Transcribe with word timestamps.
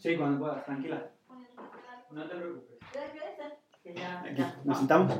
Sí, 0.00 0.16
cuando 0.16 0.40
puedas, 0.40 0.64
tranquila. 0.64 1.10
No 2.10 2.26
te 2.28 2.34
preocupes. 2.34 2.78
Que 3.82 3.94
ya- 3.94 4.20
Aquí. 4.20 4.42
¿nos 4.64 4.78
sentamos? 4.78 5.14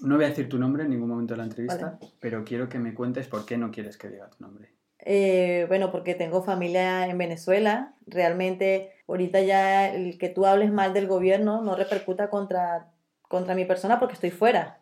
No 0.00 0.16
voy 0.16 0.24
a 0.24 0.28
decir 0.28 0.48
tu 0.48 0.58
nombre 0.58 0.82
en 0.84 0.90
ningún 0.90 1.08
momento 1.08 1.34
de 1.34 1.38
la 1.38 1.44
entrevista, 1.44 1.98
pero 2.20 2.44
quiero 2.44 2.68
que 2.68 2.78
me 2.78 2.94
cuentes 2.94 3.28
por 3.28 3.46
qué 3.46 3.56
no 3.56 3.70
quieres 3.70 3.96
que 3.96 4.08
diga 4.08 4.28
tu 4.30 4.42
nombre. 4.42 4.70
Eh, 4.98 5.64
bueno, 5.68 5.90
porque 5.90 6.14
tengo 6.14 6.42
familia 6.42 7.06
en 7.06 7.18
Venezuela. 7.18 7.94
Realmente, 8.06 8.92
ahorita 9.08 9.40
ya 9.40 9.88
el 9.92 10.18
que 10.18 10.28
tú 10.28 10.46
hables 10.46 10.72
mal 10.72 10.92
del 10.94 11.06
gobierno 11.06 11.62
no 11.62 11.74
repercuta 11.76 12.30
contra, 12.30 12.88
contra 13.22 13.54
mi 13.54 13.64
persona 13.64 13.98
porque 13.98 14.14
estoy 14.14 14.30
fuera, 14.30 14.80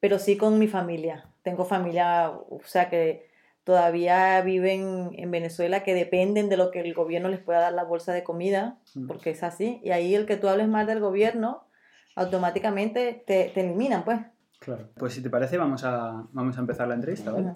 pero 0.00 0.18
sí 0.18 0.36
con 0.36 0.58
mi 0.58 0.66
familia. 0.68 1.28
Tengo 1.42 1.64
familia, 1.64 2.30
o 2.30 2.60
sea, 2.64 2.88
que 2.88 3.28
todavía 3.64 4.40
viven 4.42 5.10
en 5.14 5.30
Venezuela, 5.30 5.82
que 5.82 5.94
dependen 5.94 6.48
de 6.48 6.56
lo 6.56 6.70
que 6.70 6.80
el 6.80 6.94
gobierno 6.94 7.28
les 7.28 7.40
pueda 7.40 7.60
dar 7.60 7.72
la 7.72 7.84
bolsa 7.84 8.12
de 8.12 8.22
comida, 8.22 8.78
Mm. 8.94 9.06
porque 9.06 9.30
es 9.30 9.42
así. 9.42 9.80
Y 9.82 9.90
ahí 9.90 10.14
el 10.14 10.26
que 10.26 10.36
tú 10.36 10.48
hables 10.48 10.68
mal 10.68 10.86
del 10.86 11.00
gobierno, 11.00 11.66
automáticamente 12.14 13.24
te, 13.26 13.50
te 13.54 13.60
eliminan, 13.62 14.04
pues. 14.04 14.20
Claro. 14.60 14.88
Pues 14.96 15.12
si 15.14 15.22
te 15.22 15.30
parece, 15.30 15.58
vamos 15.58 15.82
a, 15.84 16.26
vamos 16.32 16.56
a 16.56 16.60
empezar 16.60 16.86
la 16.88 16.94
entrevista, 16.94 17.32
¿vale? 17.32 17.52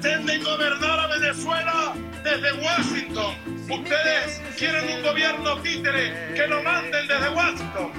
Pretenden 0.00 0.44
gobernar 0.44 1.00
a 1.00 1.06
Venezuela 1.08 1.92
desde 2.22 2.52
Washington. 2.62 3.34
Ustedes 3.64 4.40
quieren 4.56 4.96
un 4.96 5.02
gobierno 5.02 5.60
títere 5.60 6.34
que 6.36 6.46
lo 6.46 6.62
manden 6.62 7.08
desde 7.08 7.34
Washington. 7.34 7.92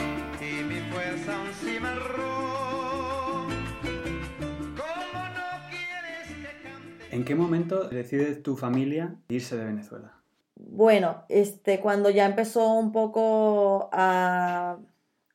¿En 7.12 7.26
qué 7.26 7.36
momento 7.36 7.90
decide 7.90 8.36
tu 8.36 8.56
familia 8.56 9.16
irse 9.28 9.58
de 9.58 9.66
Venezuela? 9.66 10.14
Bueno, 10.56 11.26
este, 11.28 11.82
cuando 11.82 12.10
ya 12.10 12.26
empezó 12.26 12.76
un 12.76 12.94
poco 12.94 13.90
a 13.92 14.78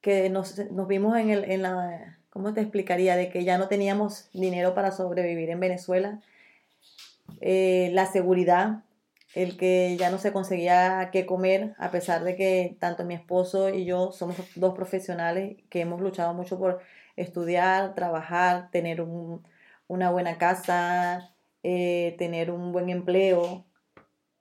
que 0.00 0.30
nos, 0.30 0.58
nos 0.70 0.88
vimos 0.88 1.18
en 1.18 1.28
el, 1.28 1.44
en 1.44 1.60
la, 1.60 2.16
¿cómo 2.30 2.54
te 2.54 2.62
explicaría? 2.62 3.16
De 3.16 3.28
que 3.28 3.44
ya 3.44 3.58
no 3.58 3.68
teníamos 3.68 4.30
dinero 4.32 4.74
para 4.74 4.92
sobrevivir 4.92 5.50
en 5.50 5.60
Venezuela, 5.60 6.22
eh, 7.40 7.90
la 7.92 8.06
seguridad, 8.06 8.84
el 9.34 9.56
que 9.56 9.96
ya 9.98 10.10
no 10.10 10.18
se 10.18 10.32
conseguía 10.32 11.10
qué 11.12 11.26
comer, 11.26 11.74
a 11.78 11.90
pesar 11.90 12.22
de 12.24 12.36
que 12.36 12.76
tanto 12.80 13.04
mi 13.04 13.14
esposo 13.14 13.68
y 13.68 13.84
yo 13.84 14.12
somos 14.12 14.36
dos 14.54 14.74
profesionales 14.74 15.56
que 15.70 15.80
hemos 15.80 16.00
luchado 16.00 16.34
mucho 16.34 16.58
por 16.58 16.80
estudiar, 17.16 17.94
trabajar, 17.94 18.70
tener 18.70 19.00
un- 19.00 19.42
una 19.88 20.10
buena 20.10 20.38
casa, 20.38 21.34
eh, 21.62 22.14
tener 22.18 22.50
un 22.50 22.72
buen 22.72 22.88
empleo. 22.90 23.64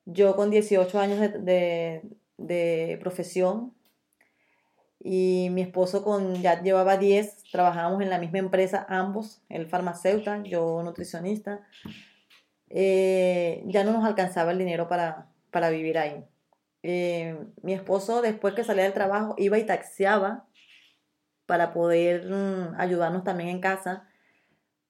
Yo 0.06 0.36
con 0.36 0.50
18 0.52 1.00
años 1.00 1.20
de, 1.20 2.02
de- 2.38 2.98
profesión 3.02 3.74
y 5.00 5.50
mi 5.52 5.62
esposo 5.62 6.04
con 6.04 6.36
ya 6.42 6.62
llevaba 6.62 6.98
10, 6.98 7.44
trabajábamos 7.52 8.02
en 8.02 8.10
la 8.10 8.20
misma 8.20 8.40
empresa 8.40 8.86
ambos, 8.90 9.42
él 9.50 9.68
farmacéutico, 9.68 10.44
yo 10.44 10.82
nutricionista. 10.84 11.62
Eh, 12.76 13.64
ya 13.68 13.84
no 13.84 13.94
nos 13.94 14.04
alcanzaba 14.04 14.52
el 14.52 14.58
dinero 14.58 14.88
para, 14.88 15.28
para 15.52 15.70
vivir 15.70 15.98
ahí. 15.98 16.26
Eh, 16.82 17.38
mi 17.62 17.74
esposo 17.74 18.22
después 18.22 18.56
que 18.56 18.64
salía 18.64 18.84
del 18.84 18.94
trabajo 18.94 19.36
iba 19.38 19.58
y 19.58 19.66
taxiaba 19.66 20.48
para 21.46 21.72
poder 21.72 22.26
mm, 22.30 22.76
ayudarnos 22.78 23.24
también 23.24 23.50
en 23.50 23.62
casa 23.62 24.08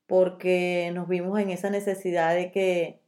porque 0.07 0.91
nos 0.93 1.07
vimos 1.07 1.39
en 1.39 1.49
esa 1.49 1.69
necesidad 1.69 2.33
de 2.33 2.51
que 2.51 3.01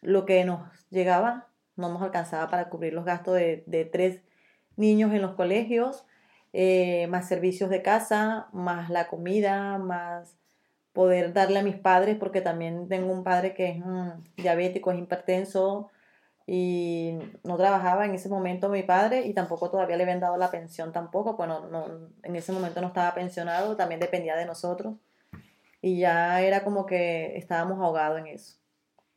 lo 0.00 0.24
que 0.24 0.44
nos 0.44 0.60
llegaba 0.90 1.48
no 1.76 1.92
nos 1.92 2.02
alcanzaba 2.02 2.48
para 2.48 2.68
cubrir 2.68 2.92
los 2.92 3.04
gastos 3.04 3.34
de, 3.34 3.64
de 3.66 3.84
tres 3.84 4.22
niños 4.76 5.12
en 5.12 5.22
los 5.22 5.34
colegios, 5.34 6.06
eh, 6.52 7.06
más 7.08 7.28
servicios 7.28 7.70
de 7.70 7.82
casa, 7.82 8.48
más 8.52 8.90
la 8.90 9.08
comida, 9.08 9.78
más 9.78 10.39
poder 10.92 11.32
darle 11.32 11.60
a 11.60 11.62
mis 11.62 11.76
padres, 11.76 12.16
porque 12.18 12.40
también 12.40 12.88
tengo 12.88 13.12
un 13.12 13.24
padre 13.24 13.54
que 13.54 13.70
es 13.70 13.78
mm, 13.78 14.10
diabético, 14.36 14.90
es 14.90 14.98
hipertenso 14.98 15.90
y 16.46 17.16
no 17.44 17.56
trabajaba 17.56 18.06
en 18.06 18.14
ese 18.14 18.28
momento 18.28 18.68
mi 18.68 18.82
padre 18.82 19.24
y 19.26 19.34
tampoco 19.34 19.70
todavía 19.70 19.96
le 19.96 20.02
habían 20.02 20.20
dado 20.20 20.36
la 20.36 20.50
pensión 20.50 20.92
tampoco, 20.92 21.36
bueno, 21.36 21.68
no, 21.68 22.08
en 22.22 22.36
ese 22.36 22.52
momento 22.52 22.80
no 22.80 22.88
estaba 22.88 23.14
pensionado, 23.14 23.76
también 23.76 24.00
dependía 24.00 24.34
de 24.36 24.46
nosotros 24.46 24.94
y 25.80 26.00
ya 26.00 26.42
era 26.42 26.64
como 26.64 26.86
que 26.86 27.36
estábamos 27.36 27.78
ahogados 27.78 28.18
en 28.18 28.26
eso. 28.28 28.56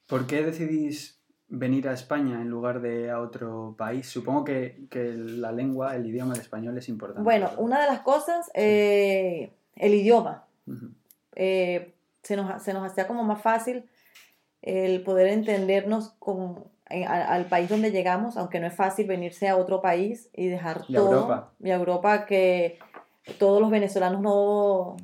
¿Por 0.05 0.27
qué 0.27 0.43
decidís 0.43 1.19
venir 1.47 1.87
a 1.87 1.93
España 1.93 2.41
en 2.41 2.49
lugar 2.49 2.81
de 2.81 3.09
a 3.09 3.19
otro 3.19 3.75
país? 3.77 4.07
Supongo 4.07 4.43
que, 4.43 4.85
que 4.89 5.13
la 5.13 5.51
lengua, 5.51 5.95
el 5.95 6.05
idioma, 6.05 6.35
el 6.35 6.41
español 6.41 6.77
es 6.77 6.87
importante. 6.87 7.23
Bueno, 7.23 7.49
una 7.57 7.81
de 7.81 7.87
las 7.87 8.01
cosas, 8.01 8.51
eh, 8.53 9.53
el 9.75 9.93
idioma. 9.93 10.45
Ujú. 10.67 10.91
Eh, 11.35 11.93
se, 12.21 12.35
nos, 12.35 12.61
se 12.63 12.73
nos 12.73 12.89
hacía 12.89 13.07
como 13.07 13.23
más 13.23 13.41
fácil 13.41 13.89
el 14.61 15.03
poder 15.03 15.27
entendernos 15.27 16.11
con, 16.19 16.65
en- 16.89 17.07
al 17.07 17.45
país 17.45 17.69
donde 17.69 17.91
llegamos, 17.91 18.37
aunque 18.37 18.59
no 18.59 18.67
es 18.67 18.73
fácil 18.75 19.07
venirse 19.07 19.49
a 19.49 19.57
otro 19.57 19.81
país 19.81 20.29
y 20.33 20.47
dejar 20.47 20.85
Y 20.87 20.93
todo. 20.93 21.11
Europa. 21.11 21.51
Y 21.61 21.71
a 21.71 21.75
Europa 21.75 22.25
que 22.25 22.79
todos 23.39 23.59
los 23.61 23.69
venezolanos 23.71 24.21
no, 24.21 24.95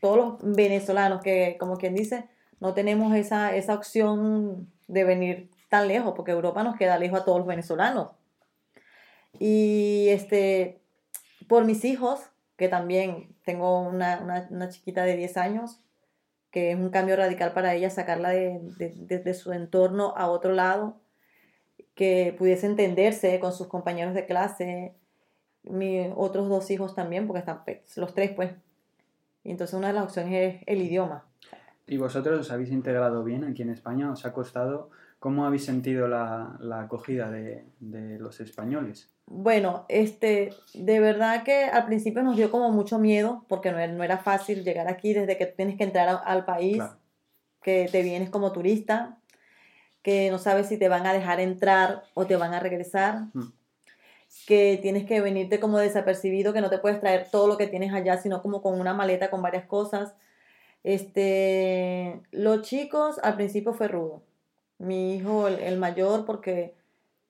todos 0.00 0.16
los 0.16 0.54
venezolanos 0.56 1.22
que, 1.22 1.56
como 1.58 1.76
quien 1.76 1.94
dice, 1.94 2.28
no 2.60 2.74
tenemos 2.74 3.14
esa, 3.16 3.54
esa 3.56 3.74
opción 3.74 4.70
de 4.86 5.04
venir 5.04 5.50
tan 5.70 5.88
lejos, 5.88 6.12
porque 6.16 6.32
Europa 6.32 6.62
nos 6.62 6.76
queda 6.76 6.98
lejos 6.98 7.20
a 7.20 7.24
todos 7.24 7.38
los 7.38 7.46
venezolanos. 7.46 8.10
Y 9.38 10.08
este, 10.10 10.80
por 11.48 11.64
mis 11.64 11.84
hijos, 11.84 12.20
que 12.60 12.68
también 12.68 13.34
tengo 13.42 13.80
una, 13.80 14.20
una, 14.50 14.68
chiquita 14.68 15.02
de 15.04 15.16
10 15.16 15.38
años, 15.38 15.80
que 16.50 16.72
es 16.72 16.76
un 16.76 16.90
cambio 16.90 17.16
radical 17.16 17.54
para 17.54 17.72
ella, 17.74 17.88
sacarla 17.88 18.28
de, 18.28 18.60
de- 18.76 19.18
de- 19.18 19.34
su 19.34 19.50
entorno 19.54 20.12
a 20.14 20.28
otro 20.28 20.52
lado, 20.52 21.00
que 21.94 22.34
pudiese 22.36 22.66
entenderse 22.66 23.40
con 23.40 23.54
sus 23.54 23.66
compañeros 23.66 24.12
de 24.12 24.26
clase, 24.26 24.94
mis 25.62 26.08
otros 26.14 26.50
dos 26.50 26.70
hijos 26.70 26.94
también, 26.94 27.26
porque 27.26 27.38
están 27.40 27.64
pe- 27.64 27.82
los 27.96 28.12
tres, 28.12 28.32
pues. 28.32 28.52
Y 29.42 29.52
entonces 29.52 29.72
una 29.72 29.86
de 29.88 29.94
las 29.94 30.04
opciones 30.04 30.56
es 30.56 30.62
el 30.66 30.82
idioma. 30.82 31.24
¿Y 31.86 31.96
vosotros 31.96 32.40
os 32.40 32.50
habéis 32.52 32.72
integrado 32.72 33.24
bien 33.24 33.42
aquí 33.44 33.62
en 33.62 33.70
España? 33.70 34.12
¿Os 34.12 34.26
ha 34.26 34.34
costado? 34.34 34.90
¿Cómo 35.18 35.46
habéis 35.46 35.64
sentido 35.64 36.08
la, 36.08 36.58
la 36.60 36.80
acogida 36.82 37.30
de 37.30 37.64
los 38.18 38.38
españoles? 38.40 39.08
Bueno, 39.32 39.84
este, 39.88 40.52
de 40.74 40.98
verdad 40.98 41.44
que 41.44 41.64
al 41.64 41.86
principio 41.86 42.22
nos 42.24 42.36
dio 42.36 42.50
como 42.50 42.72
mucho 42.72 42.98
miedo, 42.98 43.44
porque 43.48 43.70
no 43.70 43.78
era, 43.78 43.92
no 43.92 44.02
era 44.02 44.18
fácil 44.18 44.64
llegar 44.64 44.88
aquí 44.88 45.12
desde 45.14 45.38
que 45.38 45.46
tienes 45.46 45.76
que 45.76 45.84
entrar 45.84 46.08
a- 46.08 46.16
al 46.16 46.44
país, 46.44 46.76
Claro. 46.78 46.96
que 47.62 47.88
te 47.92 48.02
vienes 48.02 48.28
como 48.28 48.50
turista, 48.50 49.18
que 50.02 50.30
no 50.32 50.38
sabes 50.38 50.66
si 50.66 50.78
te 50.78 50.88
van 50.88 51.06
a 51.06 51.12
dejar 51.12 51.38
entrar 51.38 52.02
o 52.14 52.26
te 52.26 52.34
van 52.34 52.54
a 52.54 52.58
regresar, 52.60 53.26
Mm. 53.32 53.52
que 54.48 54.78
tienes 54.82 55.06
que 55.06 55.20
venirte 55.20 55.60
como 55.60 55.78
desapercibido, 55.78 56.52
que 56.52 56.60
no 56.60 56.68
te 56.70 56.78
puedes 56.78 56.98
traer 56.98 57.28
todo 57.30 57.46
lo 57.46 57.56
que 57.56 57.68
tienes 57.68 57.92
allá, 57.92 58.16
sino 58.16 58.42
como 58.42 58.62
con 58.62 58.80
una 58.80 58.94
maleta 58.94 59.30
con 59.30 59.42
varias 59.42 59.64
cosas. 59.66 60.12
Este, 60.82 62.20
los 62.32 62.62
chicos 62.62 63.20
al 63.22 63.36
principio 63.36 63.74
fue 63.74 63.86
rudo. 63.86 64.22
Mi 64.78 65.14
hijo, 65.14 65.46
el, 65.46 65.60
el 65.60 65.78
mayor, 65.78 66.24
porque 66.24 66.74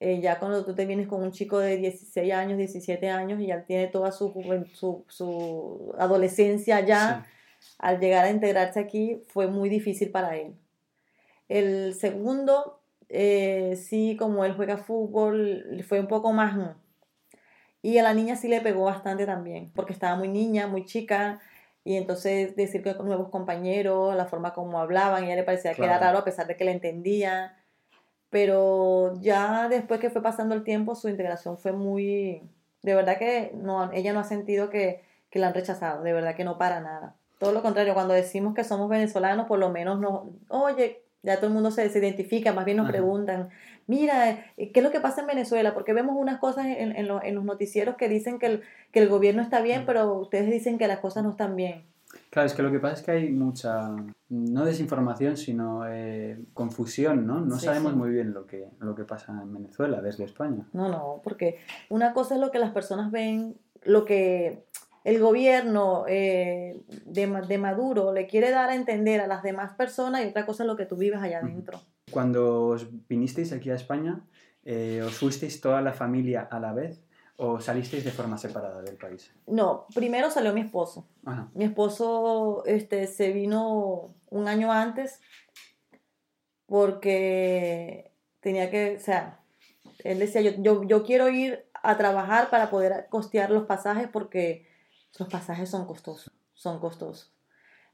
eh, 0.03 0.19
ya 0.19 0.39
cuando 0.39 0.65
tú 0.65 0.73
te 0.73 0.87
vienes 0.87 1.07
con 1.07 1.21
un 1.21 1.31
chico 1.31 1.59
de 1.59 1.77
16 1.77 2.33
años, 2.33 2.57
17 2.57 3.07
años 3.07 3.39
y 3.39 3.45
ya 3.45 3.65
tiene 3.65 3.85
toda 3.85 4.11
su, 4.11 4.33
su, 4.73 5.05
su 5.07 5.93
adolescencia 5.99 6.79
ya, 6.79 7.27
al 7.77 7.99
llegar 7.99 8.25
a 8.25 8.31
integrarse 8.31 8.79
aquí 8.79 9.21
fue 9.27 9.45
muy 9.45 9.69
difícil 9.69 10.09
para 10.09 10.37
él. 10.37 10.55
El 11.49 11.93
segundo, 11.93 12.81
eh, 13.09 13.77
sí, 13.79 14.17
como 14.17 14.43
él 14.43 14.53
juega 14.55 14.77
fútbol, 14.77 15.85
fue 15.87 15.99
un 15.99 16.07
poco 16.07 16.33
más... 16.33 16.57
Y 17.83 17.99
a 17.99 18.03
la 18.03 18.15
niña 18.15 18.35
sí 18.35 18.47
le 18.47 18.59
pegó 18.61 18.85
bastante 18.85 19.27
también, 19.27 19.71
porque 19.75 19.93
estaba 19.93 20.15
muy 20.15 20.29
niña, 20.29 20.65
muy 20.65 20.83
chica, 20.85 21.39
y 21.83 21.95
entonces 21.95 22.55
decir 22.55 22.81
que 22.81 22.95
con 22.95 23.05
nuevos 23.05 23.29
compañeros, 23.29 24.15
la 24.15 24.25
forma 24.25 24.51
como 24.53 24.79
hablaban, 24.79 25.25
ella 25.25 25.35
le 25.35 25.43
parecía 25.43 25.75
que 25.75 25.83
era 25.83 25.99
raro 25.99 26.17
a 26.17 26.23
pesar 26.23 26.47
de 26.47 26.57
que 26.57 26.63
la 26.63 26.71
entendía. 26.71 27.55
Pero 28.31 29.13
ya 29.21 29.67
después 29.69 29.99
que 29.99 30.09
fue 30.09 30.23
pasando 30.23 30.55
el 30.55 30.63
tiempo, 30.63 30.95
su 30.95 31.07
integración 31.09 31.57
fue 31.57 31.73
muy... 31.73 32.41
De 32.81 32.95
verdad 32.95 33.19
que 33.19 33.51
no, 33.53 33.91
ella 33.91 34.13
no 34.13 34.21
ha 34.21 34.23
sentido 34.23 34.69
que, 34.71 35.03
que 35.29 35.37
la 35.37 35.47
han 35.47 35.53
rechazado, 35.53 36.01
de 36.01 36.13
verdad 36.13 36.33
que 36.35 36.43
no 36.45 36.57
para 36.57 36.79
nada. 36.79 37.13
Todo 37.37 37.51
lo 37.51 37.61
contrario, 37.61 37.93
cuando 37.93 38.13
decimos 38.13 38.55
que 38.55 38.63
somos 38.63 38.89
venezolanos, 38.89 39.45
por 39.47 39.59
lo 39.59 39.69
menos 39.69 39.99
nos, 39.99 40.21
oye, 40.47 41.01
ya 41.23 41.35
todo 41.35 41.47
el 41.47 41.53
mundo 41.53 41.69
se, 41.71 41.87
se 41.89 41.99
identifica, 41.99 42.53
más 42.53 42.65
bien 42.65 42.77
nos 42.77 42.85
Ajá. 42.85 42.93
preguntan, 42.93 43.49
mira, 43.85 44.31
eh, 44.57 44.71
¿qué 44.71 44.79
es 44.79 44.83
lo 44.83 44.91
que 44.91 44.99
pasa 44.99 45.21
en 45.21 45.27
Venezuela? 45.27 45.73
Porque 45.73 45.93
vemos 45.93 46.15
unas 46.17 46.39
cosas 46.39 46.65
en, 46.65 46.95
en 46.95 47.07
lo- 47.07 47.21
en 47.21 47.35
los 47.35 47.43
noticieros 47.43 47.95
que 47.97 48.09
dicen 48.09 48.39
que 48.39 48.45
el, 48.47 48.61
que 48.91 48.99
el 48.99 49.09
gobierno 49.09 49.41
está 49.43 49.61
bien, 49.61 49.83
Mm. 49.83 49.85
pero 49.85 50.13
ustedes 50.15 50.49
dicen 50.49 50.77
que 50.79 50.87
las 50.87 50.99
cosas 50.99 51.23
no 51.23 51.31
están 51.31 51.55
bien. 51.55 51.83
Claro, 52.29 52.45
es 52.47 52.53
que 52.53 52.61
lo 52.63 52.71
que 52.71 52.79
pasa 52.79 52.93
es 52.95 53.01
que 53.03 53.11
hay 53.11 53.29
mucha, 53.31 53.95
no 54.29 54.65
desinformación, 54.65 55.37
sino 55.37 55.85
eh, 55.87 56.39
confusión, 56.53 57.25
¿no? 57.27 57.39
No 57.41 57.57
Sí, 57.59 57.65
sabemos 57.65 57.93
sí. 57.93 57.97
muy 57.97 58.09
bien 58.09 58.33
lo 58.33 58.45
que, 58.45 58.67
lo 58.79 58.95
que 58.95 59.03
pasa 59.03 59.31
en 59.41 59.53
Venezuela 59.53 60.01
desde 60.01 60.23
España. 60.25 60.65
No, 60.73 60.89
no, 60.89 61.21
porque 61.23 61.59
una 61.89 62.13
cosa 62.13 62.35
es 62.35 62.41
lo 62.41 62.51
que 62.51 62.59
las 62.59 62.71
personas 62.71 63.11
ven, 63.11 63.55
lo 63.83 64.05
que 64.05 64.65
el 65.03 65.19
gobierno 65.19 66.05
eh, 66.07 66.81
de, 67.05 67.27
de 67.47 67.57
Maduro 67.57 68.13
le 68.13 68.27
quiere 68.27 68.51
dar 68.51 68.69
a 68.69 68.75
entender 68.75 69.19
a 69.21 69.27
las 69.27 69.41
demás 69.43 69.73
personas 69.73 70.23
y 70.23 70.27
otra 70.27 70.45
cosa 70.45 70.63
es 70.63 70.67
lo 70.67 70.75
que 70.77 70.85
tú 70.85 70.95
vives 70.95 71.19
allá 71.21 71.39
adentro. 71.39 71.81
Cuando 72.11 72.67
os 72.67 72.87
vinisteis 73.07 73.51
aquí 73.51 73.69
a 73.71 73.75
España, 73.75 74.21
eh, 74.63 75.01
¿os 75.05 75.15
fuisteis 75.17 75.59
toda 75.59 75.81
la 75.81 75.91
familia 75.93 76.41
a 76.51 76.59
la 76.59 76.73
vez 76.73 77.03
o 77.43 77.59
salisteis 77.59 78.03
de 78.03 78.11
forma 78.11 78.37
separada 78.37 78.81
del 78.83 78.97
país? 78.97 79.33
No, 79.47 79.87
primero 79.95 80.29
salió 80.29 80.53
mi 80.53 80.61
esposo. 80.61 81.07
Ajá. 81.25 81.49
Mi 81.55 81.65
esposo 81.65 82.63
este, 82.65 83.07
se 83.07 83.31
vino 83.31 84.13
un 84.29 84.47
año 84.47 84.71
antes 84.71 85.19
porque 86.67 88.11
tenía 88.39 88.69
que, 88.69 88.95
o 88.97 88.99
sea, 88.99 89.39
él 90.03 90.19
decía, 90.19 90.41
yo, 90.41 90.51
yo, 90.57 90.83
yo 90.83 91.03
quiero 91.03 91.29
ir 91.29 91.65
a 91.83 91.97
trabajar 91.97 92.49
para 92.49 92.69
poder 92.69 93.07
costear 93.09 93.49
los 93.51 93.65
pasajes 93.65 94.07
porque 94.07 94.67
los 95.17 95.27
pasajes 95.29 95.69
son 95.69 95.85
costosos, 95.85 96.31
son 96.53 96.79
costosos. 96.79 97.31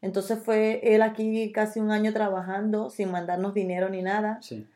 Entonces 0.01 0.39
fue 0.43 0.79
él 0.93 1.01
aquí 1.01 1.51
casi 1.51 1.79
un 1.79 1.91
año 1.91 2.13
trabajando 2.13 2.89
sin 2.89 3.11
mandarnos 3.11 3.53
dinero 3.53 3.89
ni 3.89 4.01
nada 4.03 4.39
Sí. 4.41 4.67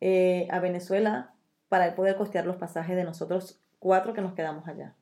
eh, 0.00 0.48
a 0.50 0.58
Venezuela 0.60 1.32
para 1.68 1.94
poder 1.94 2.16
costear 2.16 2.44
los 2.44 2.56
pasajes 2.56 2.94
de 2.96 3.04
nosotros 3.04 3.58
cuatro 3.78 4.12
que 4.12 4.20
nos 4.20 4.34
quedamos 4.34 4.66
allá. 4.68 4.94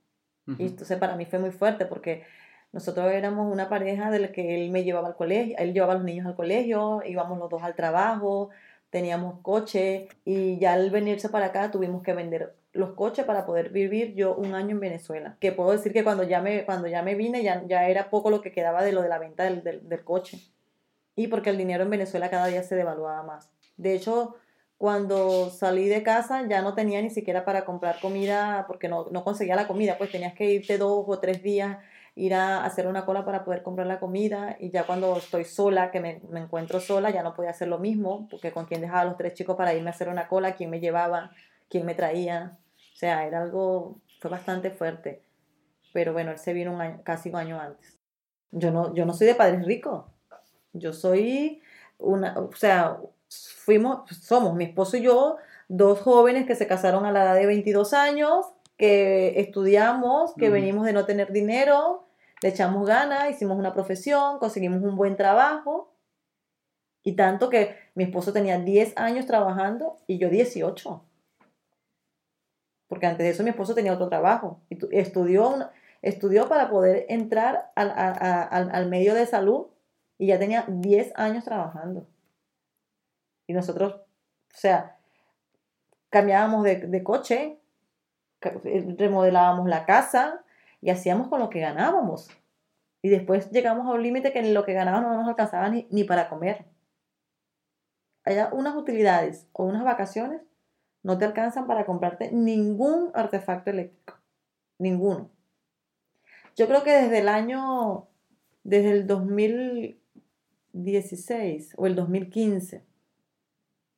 Ujú. 0.46 0.62
Y 0.62 0.66
entonces 0.66 0.98
para 0.98 1.16
mí 1.16 1.26
fue 1.26 1.38
muy 1.38 1.50
fuerte 1.50 1.86
porque 1.86 2.24
nosotros 2.72 3.12
éramos 3.12 3.52
una 3.52 3.68
pareja 3.68 4.10
de 4.10 4.18
la 4.18 4.32
que 4.32 4.56
él 4.56 4.70
me 4.70 4.82
llevaba 4.82 5.08
al 5.08 5.16
colegio, 5.16 5.56
él 5.58 5.72
llevaba 5.72 5.92
a 5.92 5.96
los 5.96 6.04
niños 6.04 6.26
al 6.26 6.34
colegio, 6.34 7.02
íbamos 7.06 7.38
los 7.38 7.48
dos 7.48 7.62
al 7.62 7.76
trabajo, 7.76 8.50
teníamos 8.90 9.40
coche 9.42 10.08
y 10.24 10.58
ya 10.58 10.72
al 10.72 10.90
venirse 10.90 11.28
para 11.28 11.46
acá 11.46 11.70
tuvimos 11.70 12.02
que 12.02 12.12
vender 12.12 12.54
los 12.72 12.94
coches 12.94 13.24
para 13.24 13.46
poder 13.46 13.70
vivir 13.70 14.14
yo 14.14 14.34
un 14.34 14.54
año 14.54 14.70
en 14.70 14.80
Venezuela. 14.80 15.36
Que 15.40 15.52
puedo 15.52 15.70
decir 15.70 15.92
que 15.92 16.02
cuando 16.02 16.24
ya 16.24 16.40
me, 16.40 16.64
cuando 16.64 16.88
ya 16.88 17.02
me 17.02 17.14
vine 17.14 17.42
ya, 17.42 17.64
ya 17.66 17.88
era 17.88 18.10
poco 18.10 18.30
lo 18.30 18.40
que 18.40 18.50
quedaba 18.52 18.82
de 18.82 18.92
lo 18.92 19.02
de 19.02 19.08
la 19.08 19.18
venta 19.18 19.44
del, 19.44 19.62
del, 19.62 19.88
del 19.88 20.04
coche. 20.04 20.38
Y 21.16 21.28
porque 21.28 21.50
el 21.50 21.58
dinero 21.58 21.84
en 21.84 21.90
Venezuela 21.90 22.28
cada 22.28 22.46
día 22.46 22.64
se 22.64 22.74
devaluaba 22.74 23.22
más. 23.22 23.52
De 23.76 23.94
hecho, 23.94 24.36
cuando 24.84 25.48
salí 25.48 25.88
de 25.88 26.02
casa 26.02 26.46
ya 26.46 26.60
no 26.60 26.74
tenía 26.74 27.00
ni 27.00 27.08
siquiera 27.08 27.46
para 27.46 27.64
comprar 27.64 28.00
comida 28.00 28.66
porque 28.68 28.86
no, 28.86 29.06
no 29.10 29.24
conseguía 29.24 29.56
la 29.56 29.66
comida, 29.66 29.96
pues 29.96 30.10
tenías 30.10 30.34
que 30.34 30.44
irte 30.44 30.76
dos 30.76 31.06
o 31.08 31.20
tres 31.20 31.42
días, 31.42 31.78
ir 32.14 32.34
a 32.34 32.66
hacer 32.66 32.86
una 32.86 33.06
cola 33.06 33.24
para 33.24 33.46
poder 33.46 33.62
comprar 33.62 33.86
la 33.86 33.98
comida 33.98 34.58
y 34.60 34.68
ya 34.68 34.84
cuando 34.84 35.16
estoy 35.16 35.46
sola, 35.46 35.90
que 35.90 36.00
me, 36.00 36.20
me 36.28 36.40
encuentro 36.40 36.80
sola, 36.80 37.08
ya 37.08 37.22
no 37.22 37.32
podía 37.32 37.48
hacer 37.48 37.68
lo 37.68 37.78
mismo, 37.78 38.28
porque 38.30 38.52
con 38.52 38.66
quién 38.66 38.82
dejaba 38.82 39.00
a 39.00 39.04
los 39.06 39.16
tres 39.16 39.32
chicos 39.32 39.56
para 39.56 39.72
irme 39.72 39.88
a 39.88 39.94
hacer 39.94 40.10
una 40.10 40.28
cola, 40.28 40.54
quién 40.54 40.68
me 40.68 40.80
llevaba, 40.80 41.30
quién 41.70 41.86
me 41.86 41.94
traía, 41.94 42.58
o 42.76 42.96
sea, 42.98 43.26
era 43.26 43.40
algo, 43.40 44.02
fue 44.20 44.30
bastante 44.30 44.70
fuerte, 44.70 45.22
pero 45.94 46.12
bueno, 46.12 46.30
él 46.30 46.38
se 46.38 46.52
vino 46.52 46.74
un 46.74 46.82
año, 46.82 47.00
casi 47.04 47.30
un 47.30 47.36
año 47.36 47.58
antes. 47.58 47.98
Yo 48.50 48.70
no, 48.70 48.94
yo 48.94 49.06
no 49.06 49.14
soy 49.14 49.28
de 49.28 49.34
padres 49.34 49.64
ricos, 49.64 50.04
yo 50.74 50.92
soy 50.92 51.62
una, 51.96 52.38
o 52.38 52.52
sea, 52.52 52.98
fuimos, 53.56 54.08
somos 54.20 54.54
mi 54.54 54.64
esposo 54.64 54.96
y 54.96 55.02
yo, 55.02 55.36
dos 55.68 56.00
jóvenes 56.00 56.46
que 56.46 56.54
se 56.54 56.66
casaron 56.66 57.06
a 57.06 57.12
la 57.12 57.22
edad 57.24 57.34
de 57.34 57.46
22 57.46 57.92
años, 57.94 58.46
que 58.76 59.38
estudiamos, 59.40 60.34
que 60.34 60.46
venimos 60.50 60.84
de 60.84 60.92
no 60.92 61.04
tener 61.06 61.32
dinero, 61.32 62.06
le 62.42 62.48
echamos 62.50 62.86
ganas, 62.86 63.30
hicimos 63.30 63.56
una 63.58 63.72
profesión, 63.72 64.38
conseguimos 64.38 64.82
un 64.82 64.96
buen 64.96 65.16
trabajo. 65.16 65.90
Y 67.02 67.12
tanto 67.16 67.50
que 67.50 67.76
mi 67.94 68.04
esposo 68.04 68.32
tenía 68.32 68.58
10 68.58 68.92
años 68.96 69.26
trabajando 69.26 69.96
y 70.06 70.18
yo 70.18 70.28
18. 70.30 71.02
Porque 72.88 73.06
antes 73.06 73.24
de 73.24 73.30
eso 73.30 73.42
mi 73.42 73.50
esposo 73.50 73.74
tenía 73.74 73.92
otro 73.92 74.08
trabajo. 74.08 74.60
Y 74.68 74.76
tu- 74.76 74.88
estudió, 74.90 75.48
una- 75.50 75.70
estudió 76.02 76.48
para 76.48 76.68
poder 76.70 77.06
entrar 77.08 77.70
al, 77.76 77.90
a- 77.90 78.10
a- 78.10 78.42
al- 78.42 78.70
al 78.74 78.88
medio 78.88 79.14
de 79.14 79.26
salud 79.26 79.66
y 80.18 80.26
ya 80.28 80.38
tenía 80.38 80.64
10 80.68 81.12
años 81.16 81.44
trabajando. 81.44 82.06
Y 83.46 83.52
nosotros, 83.52 83.94
o 83.94 84.56
sea, 84.56 84.98
cambiábamos 86.10 86.64
de, 86.64 86.76
de 86.76 87.02
coche, 87.02 87.58
eh, 88.40 88.94
remodelábamos 88.98 89.68
la 89.68 89.84
casa 89.84 90.44
y 90.80 90.90
hacíamos 90.90 91.28
con 91.28 91.40
lo 91.40 91.50
que 91.50 91.60
ganábamos. 91.60 92.30
Y 93.02 93.08
después 93.08 93.50
llegamos 93.50 93.86
a 93.86 93.90
un 93.90 94.02
límite 94.02 94.32
que 94.32 94.42
lo 94.42 94.64
que 94.64 94.72
ganábamos 94.72 95.10
no 95.10 95.18
nos 95.18 95.28
alcanzaba 95.28 95.68
ni, 95.68 95.86
ni 95.90 96.04
para 96.04 96.28
comer. 96.28 96.64
Hay 98.24 98.36
unas 98.52 98.76
utilidades 98.76 99.46
o 99.52 99.64
unas 99.64 99.84
vacaciones 99.84 100.40
no 101.04 101.16
te 101.18 101.24
alcanzan 101.26 101.66
para 101.66 101.84
comprarte 101.84 102.32
ningún 102.32 103.10
artefacto 103.14 103.70
eléctrico. 103.70 104.14
Ninguno. 104.78 105.30
Yo 106.56 106.66
creo 106.66 106.82
que 106.82 106.92
desde 106.92 107.18
el 107.18 107.28
año, 107.28 108.08
desde 108.64 108.92
el 108.92 109.06
2016 109.06 111.74
o 111.76 111.86
el 111.86 111.94
2015, 111.94 112.82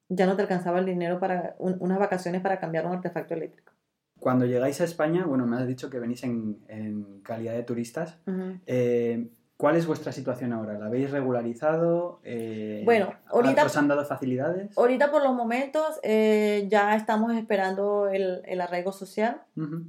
ya 0.09 0.27
no 0.27 0.37
te 0.37 0.43
alcanzaba 0.43 0.79
el 0.79 0.87
dinero 0.87 1.19
para 1.19 1.55
un- 1.59 1.77
unas 1.81 1.99
vacaciones 1.99 2.41
para 2.43 2.59
cambiar 2.61 2.87
un 2.87 2.93
artefacto 2.93 3.35
eléctrico. 3.35 3.73
Cuando 4.19 4.47
llegáis 4.47 4.81
a 4.81 4.85
España, 4.85 5.25
bueno, 5.27 5.47
me 5.47 5.57
has 5.57 5.67
dicho 5.67 5.91
que 5.91 5.99
venís 5.99 6.23
en, 6.25 6.59
en 6.69 7.21
calidad 7.23 7.53
de 7.55 7.63
turistas. 7.65 8.19
Eh, 8.67 9.29
¿Cuál 9.59 9.77
es 9.77 9.87
vuestra 9.87 10.13
situación 10.13 10.53
ahora? 10.53 10.79
¿La 10.79 10.87
habéis 10.87 11.11
regularizado? 11.11 12.21
Eh, 12.25 12.83
Bueno, 12.85 13.13
ahorita- 13.29 13.65
¿Os 13.65 13.77
han 13.77 13.89
dado 13.89 14.05
facilidades? 14.05 14.77
Ahorita 14.77 15.11
por 15.11 15.23
los 15.23 15.35
momentos 15.35 15.99
eh, 16.03 16.67
ya 16.71 16.95
estamos 16.95 17.33
esperando 17.35 18.09
el, 18.09 18.43
el 18.47 18.61
arraigo 18.61 18.93
social, 18.93 19.43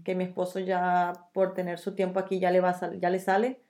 que 0.06 0.16
mi 0.16 0.24
esposo 0.24 0.60
ya 0.60 1.14
por 1.34 1.54
tener 1.54 1.80
su 1.80 1.96
tiempo 1.96 2.20
aquí 2.20 2.40
ya 2.40 2.50
le, 2.52 2.62
va 2.62 2.70
a 2.72 2.94
ya 2.96 3.10
le 3.10 3.20
sale, 3.20 3.62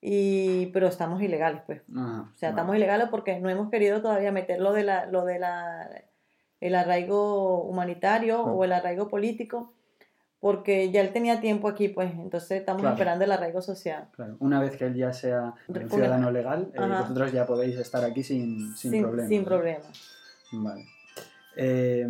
y, 0.00 0.66
pero 0.66 0.86
estamos 0.86 1.20
ilegales 1.22 1.62
pues. 1.66 1.82
O 1.94 2.28
sea, 2.36 2.50
estamos 2.50 2.76
ilegales 2.76 3.08
porque 3.10 3.38
no 3.40 3.48
hemos 3.50 3.70
querido 3.70 4.00
todavía 4.00 4.30
meter 4.32 4.60
lo 4.60 4.72
de 4.72 4.84
la, 4.84 5.06
lo 5.06 5.24
de 5.24 5.38
la, 5.38 5.88
el 6.60 6.74
arraigo 6.74 7.62
humanitario 7.62 8.42
o 8.42 8.64
el 8.64 8.72
arraigo 8.72 9.08
político, 9.08 9.72
porque 10.40 10.90
ya 10.92 11.00
él 11.00 11.12
tenía 11.12 11.40
tiempo 11.40 11.66
aquí, 11.68 11.88
pues, 11.88 12.12
entonces 12.12 12.52
estamos 12.60 12.82
Claro. 12.82 12.94
esperando 12.94 13.24
el 13.24 13.32
arraigo 13.32 13.60
social. 13.60 14.08
Claro, 14.12 14.36
una 14.38 14.60
vez 14.60 14.76
que 14.76 14.86
él 14.86 14.94
ya 14.94 15.12
sea 15.12 15.54
un 15.66 15.90
ciudadano 15.90 16.30
legal, 16.30 16.70
eh, 16.74 16.78
vosotros 16.80 17.32
ya 17.32 17.44
podéis 17.44 17.76
estar 17.76 18.04
aquí 18.04 18.22
sin, 18.22 18.76
sin, 18.76 19.02
problema. 19.02 19.28
Sin 19.28 19.40
¿no? 19.42 19.48
problema. 19.48 19.84
Vale. 20.52 20.84
Eh, 21.56 22.06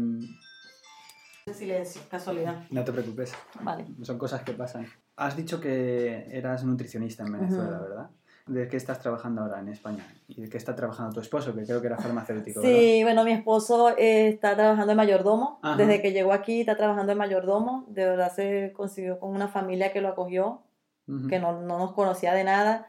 Silencio, 1.53 2.03
casualidad. 2.11 2.65
no 2.71 2.85
te 2.85 2.93
preocupes, 2.93 3.33
Vale. 3.63 3.87
son 4.03 4.19
cosas 4.19 4.43
que 4.43 4.53
pasan. 4.53 4.87
Has 5.19 5.37
dicho 5.37 5.61
que 5.61 6.27
eras 6.31 6.65
nutricionista 6.65 7.25
en 7.25 7.33
Venezuela, 7.33 7.77
Ujú. 7.77 7.83
¿verdad? 7.83 8.11
¿De 8.47 8.67
qué 8.69 8.77
estás 8.79 8.99
trabajando 9.01 9.43
ahora 9.43 9.61
en 9.61 9.69
España? 9.69 10.07
¿Y 10.29 10.41
de 10.41 10.49
qué 10.49 10.57
está 10.57 10.75
trabajando 10.75 11.13
tu 11.13 11.21
esposo? 11.21 11.55
Que 11.55 11.65
creo 11.65 11.81
que 11.83 11.89
era 11.89 11.99
farmacéutico, 11.99 12.63
Sí, 12.63 13.01
bueno, 13.03 13.23
mi 13.25 13.33
esposo 13.33 13.91
eh, 13.99 14.29
está 14.29 14.55
trabajando 14.57 14.87
de 14.93 14.95
mayordomo. 14.95 15.59
Ajá. 15.63 15.77
Desde 15.77 16.01
que 16.01 16.13
llegó 16.13 16.33
aquí 16.33 16.61
está 16.61 16.77
trabajando 16.77 17.11
de 17.13 17.17
mayordomo. 17.19 17.85
De 17.89 18.07
verdad 18.07 18.33
se 18.35 18.73
consiguió 18.75 19.19
con 19.19 19.35
una 19.35 19.49
familia 19.49 19.93
que 19.93 20.01
lo 20.01 20.09
acogió, 20.09 20.63
¿verdad? 21.07 21.21
Ujú. 21.21 21.29
que 21.29 21.39
no, 21.41 21.61
no 21.61 21.79
nos 21.79 21.93
conocía 21.93 22.33
de 22.33 22.45
nada. 22.45 22.87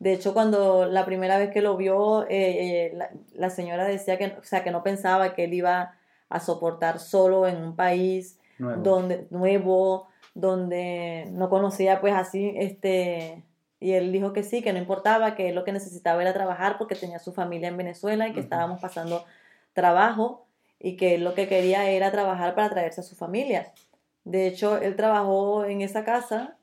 De 0.00 0.12
hecho, 0.12 0.34
cuando 0.34 0.86
la 0.86 1.04
primera 1.06 1.38
vez 1.38 1.50
que 1.50 1.62
lo 1.62 1.76
vio, 1.76 2.24
eh, 2.24 2.28
eh, 2.30 2.92
la, 2.94 3.10
la 3.34 3.50
señora 3.50 3.84
decía 3.84 4.18
que, 4.18 4.26
o 4.26 4.42
sea, 4.42 4.64
que 4.64 4.70
no 4.72 4.82
pensaba 4.82 5.34
que 5.34 5.44
él 5.44 5.54
iba 5.54 5.94
a 6.28 6.40
soportar 6.40 6.98
solo 6.98 7.46
en 7.46 7.56
un 7.58 7.76
país 7.76 8.40
Nuevo. 8.58 8.82
donde 8.82 9.26
nuevo, 9.30 10.08
donde 10.36 11.28
no 11.30 11.48
conocía 11.48 11.98
pues 12.02 12.12
así, 12.12 12.52
este, 12.56 13.42
y 13.80 13.92
él 13.92 14.12
dijo 14.12 14.34
que 14.34 14.42
sí, 14.42 14.60
que 14.60 14.74
no 14.74 14.78
importaba, 14.78 15.34
que 15.34 15.48
él 15.48 15.54
lo 15.54 15.64
que 15.64 15.72
necesitaba 15.72 16.20
era 16.20 16.34
trabajar 16.34 16.76
porque 16.76 16.94
tenía 16.94 17.18
su 17.18 17.32
familia 17.32 17.68
en 17.68 17.78
Venezuela 17.78 18.28
y 18.28 18.34
que 18.34 18.40
estábamos 18.40 18.78
pasando 18.78 19.24
trabajo 19.72 20.46
y 20.78 20.96
que 20.98 21.14
él 21.14 21.24
lo 21.24 21.32
que 21.32 21.48
quería 21.48 21.88
era 21.88 22.12
trabajar 22.12 22.54
para 22.54 22.68
traerse 22.68 23.00
a 23.00 23.04
su 23.04 23.16
familia. 23.16 23.72
De 24.24 24.46
hecho, 24.46 24.76
él 24.76 24.94
trabajó 24.94 25.64
en 25.64 25.80
esa 25.80 26.04
casa 26.04 26.58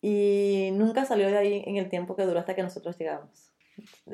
y 0.00 0.70
nunca 0.72 1.04
salió 1.04 1.28
de 1.28 1.36
ahí 1.36 1.62
en 1.66 1.76
el 1.76 1.90
tiempo 1.90 2.16
que 2.16 2.24
duró 2.24 2.40
hasta 2.40 2.54
que 2.54 2.62
nosotros 2.62 2.96
llegamos. 2.96 3.52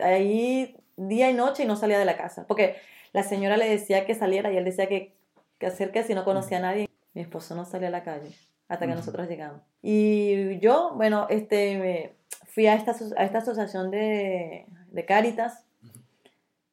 Ahí 0.03 0.77
día 0.97 1.31
y 1.31 1.35
noche 1.35 1.63
y 1.63 1.67
no 1.67 1.77
salía 1.77 2.01
de 2.01 2.05
la 2.05 2.17
casa, 2.17 2.45
porque 2.49 2.75
la 3.13 3.23
señora 3.23 3.57
le 3.57 3.69
decía 3.69 4.05
que 4.05 4.17
saliera 4.17 4.53
y 4.53 4.57
él 4.57 4.65
decía 4.65 4.89
que, 4.89 5.15
que 5.59 5.67
hacer 5.67 5.93
que 5.93 6.03
si 6.03 6.15
no 6.15 6.25
conocía 6.25 6.59
a 6.59 6.63
nadie. 6.63 6.91
Mi 7.15 7.23
esposo 7.23 7.55
no 7.55 7.65
salía 7.65 7.89
a 7.89 7.93
la 7.93 8.03
calle 8.03 8.31
hasta 8.69 8.85
que 8.87 8.93
Ujú. 8.93 9.01
nosotros 9.01 9.29
llegamos. 9.29 9.61
Y 9.83 10.59
yo, 10.59 10.93
bueno, 10.97 11.27
este, 11.31 11.79
me- 11.79 12.13
fui 12.47 12.67
a 12.67 12.75
esta, 12.75 12.93
a 13.17 13.25
esta 13.25 13.39
asociación 13.39 13.91
de, 13.91 14.67
de 14.91 15.05
Cáritas, 15.05 15.65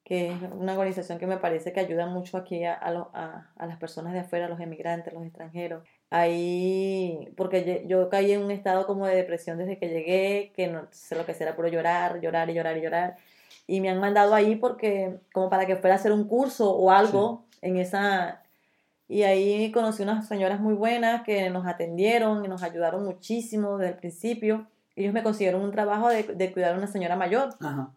que 0.04 0.32
es 0.32 0.38
una 0.52 0.74
organización 0.74 1.18
que 1.18 1.28
me 1.28 1.38
parece 1.38 1.72
que 1.72 1.80
ayuda 1.80 2.06
mucho 2.08 2.38
aquí 2.38 2.64
a, 2.66 2.74
a 2.74 2.92
lo- 2.92 3.10
a- 3.14 3.50
a 3.56 3.66
las 3.68 3.78
personas 3.78 4.14
de 4.14 4.20
afuera, 4.20 4.46
a 4.48 4.50
los 4.50 4.60
emigrantes, 4.60 5.14
los 5.14 5.24
extranjeros. 5.26 5.84
Ahí, 6.10 7.32
porque 7.38 7.84
yo 7.88 8.10
caí 8.10 8.32
en 8.34 8.44
un 8.44 8.52
estado 8.52 8.86
como 8.86 9.06
de 9.08 9.16
depresión 9.16 9.58
desde 9.58 9.78
que 9.78 9.90
llegué, 9.90 10.52
que 10.56 10.68
no 10.68 10.88
sé 10.92 11.16
lo 11.16 11.26
que 11.26 11.36
era, 11.40 11.56
pero 11.56 11.68
llorar, 11.70 12.20
llorar 12.22 12.50
y 12.50 12.54
llorar 12.54 12.78
y 12.78 12.82
llorar. 12.82 13.16
Y 13.66 13.80
me 13.82 13.90
han 13.90 14.00
mandado 14.00 14.36
ahí 14.36 14.56
porque, 14.58 15.16
como 15.34 15.50
para 15.50 15.66
que 15.66 15.76
fuera 15.78 15.96
a 15.96 16.00
hacer 16.00 16.12
un 16.12 16.28
curso 16.28 16.72
o 16.76 16.92
algo 16.92 17.46
en 17.62 17.78
esa... 17.78 18.43
Y 19.08 19.24
ahí 19.24 19.72
conocí 19.72 20.02
unas 20.04 20.28
señoras 20.28 20.60
muy 20.60 20.74
buenas 20.74 21.24
que 21.24 21.50
nos 21.50 21.68
atendieron 21.68 22.44
y 22.46 22.48
nos 22.48 22.64
ayudaron 22.64 23.04
muchísimo 23.04 23.78
desde 23.78 23.94
el 23.94 24.00
principio. 24.00 24.68
Ellos 24.96 25.14
me 25.14 25.24
consiguieron 25.24 25.62
un 25.62 25.72
trabajo 25.72 26.10
de, 26.10 26.24
de 26.24 26.52
cuidar 26.54 26.74
a 26.74 26.78
una 26.78 26.88
señora 26.88 27.16
mayor. 27.16 27.50
Ajá. 27.60 27.92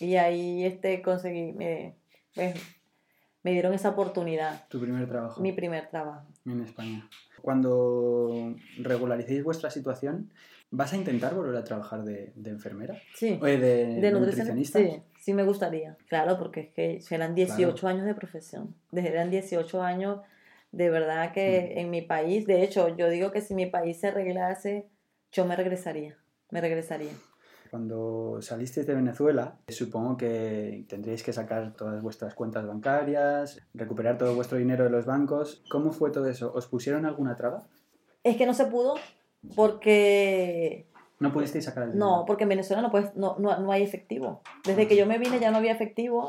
Y 0.00 0.16
ahí 0.16 0.64
este, 0.64 1.00
conseguí, 1.02 1.52
me, 1.52 1.94
pues, 2.34 2.54
me 3.42 3.52
dieron 3.52 3.72
esa 3.72 3.90
oportunidad, 3.90 4.66
Tu 4.68 4.80
primer 4.80 5.08
trabajo 5.08 5.40
mi 5.40 5.52
primer 5.52 5.88
trabajo. 5.88 6.26
en 6.44 6.60
España. 6.62 7.08
Cuando 7.46 8.56
regularicéis 8.82 9.44
vuestra 9.44 9.70
situación, 9.70 10.32
¿vas 10.72 10.92
a 10.92 10.96
intentar 10.96 11.32
volver 11.32 11.54
a 11.54 11.62
trabajar 11.62 12.02
de, 12.02 12.32
de 12.34 12.50
enfermera? 12.50 13.00
Sí, 13.14 13.38
Oye, 13.40 13.56
de, 13.56 14.00
de 14.00 14.10
nutricionista. 14.10 14.80
sí, 14.80 15.00
sí 15.20 15.32
me 15.32 15.44
gustaría. 15.44 15.96
Claro, 16.08 16.38
porque 16.40 16.58
es 16.58 16.70
que 16.70 17.00
serán 17.00 17.36
18 17.36 17.86
años 17.86 18.04
de 18.04 18.16
profesión. 18.16 18.74
Desde 18.90 19.10
eran 19.10 19.30
18 19.30 19.80
años, 19.80 20.22
de 20.72 20.90
verdad 20.90 21.32
que 21.32 21.72
Mm. 21.76 21.78
en 21.78 21.90
mi 21.90 22.02
país, 22.02 22.48
de 22.48 22.64
hecho, 22.64 22.96
yo 22.96 23.08
digo 23.08 23.30
que 23.30 23.40
si 23.40 23.54
mi 23.54 23.66
país 23.66 24.00
se 24.00 24.08
arreglase, 24.08 24.88
yo 25.30 25.44
me 25.44 25.54
regresaría, 25.54 26.16
me 26.50 26.60
regresaría. 26.60 27.12
Cuando 27.70 28.38
salisteis 28.40 28.86
de 28.86 28.94
Venezuela, 28.94 29.56
supongo 29.68 30.16
que 30.16 30.84
tendríais 30.88 31.22
que 31.22 31.32
sacar 31.32 31.74
todas 31.74 32.02
vuestras 32.02 32.34
cuentas 32.34 32.66
bancarias, 32.66 33.60
recuperar 33.74 34.18
todo 34.18 34.34
vuestro 34.34 34.58
dinero 34.58 34.84
de 34.84 34.90
los 34.90 35.06
bancos. 35.06 35.62
¿Cómo 35.70 35.92
fue 35.92 36.10
todo 36.10 36.26
eso? 36.26 36.52
¿Os 36.54 36.66
pusieron 36.66 37.06
alguna 37.06 37.36
traba? 37.36 37.66
Es 38.24 38.36
que 38.36 38.46
no 38.46 38.54
se 38.54 38.66
pudo 38.66 38.94
porque 39.54 40.86
¿No 41.18 41.32
pudisteis 41.32 41.64
sacar 41.64 41.84
el 41.84 41.92
dinero? 41.92 42.10
No, 42.10 42.24
porque 42.26 42.42
en 42.42 42.50
Venezuela 42.50 42.82
no, 42.82 42.90
puedes, 42.90 43.14
no, 43.16 43.36
no, 43.38 43.58
no 43.58 43.72
hay 43.72 43.82
efectivo. 43.82 44.42
Desde 44.64 44.86
que 44.86 44.96
yo 44.96 45.06
me 45.06 45.18
vine 45.18 45.40
ya 45.40 45.50
no 45.50 45.58
había 45.58 45.72
efectivo. 45.72 46.28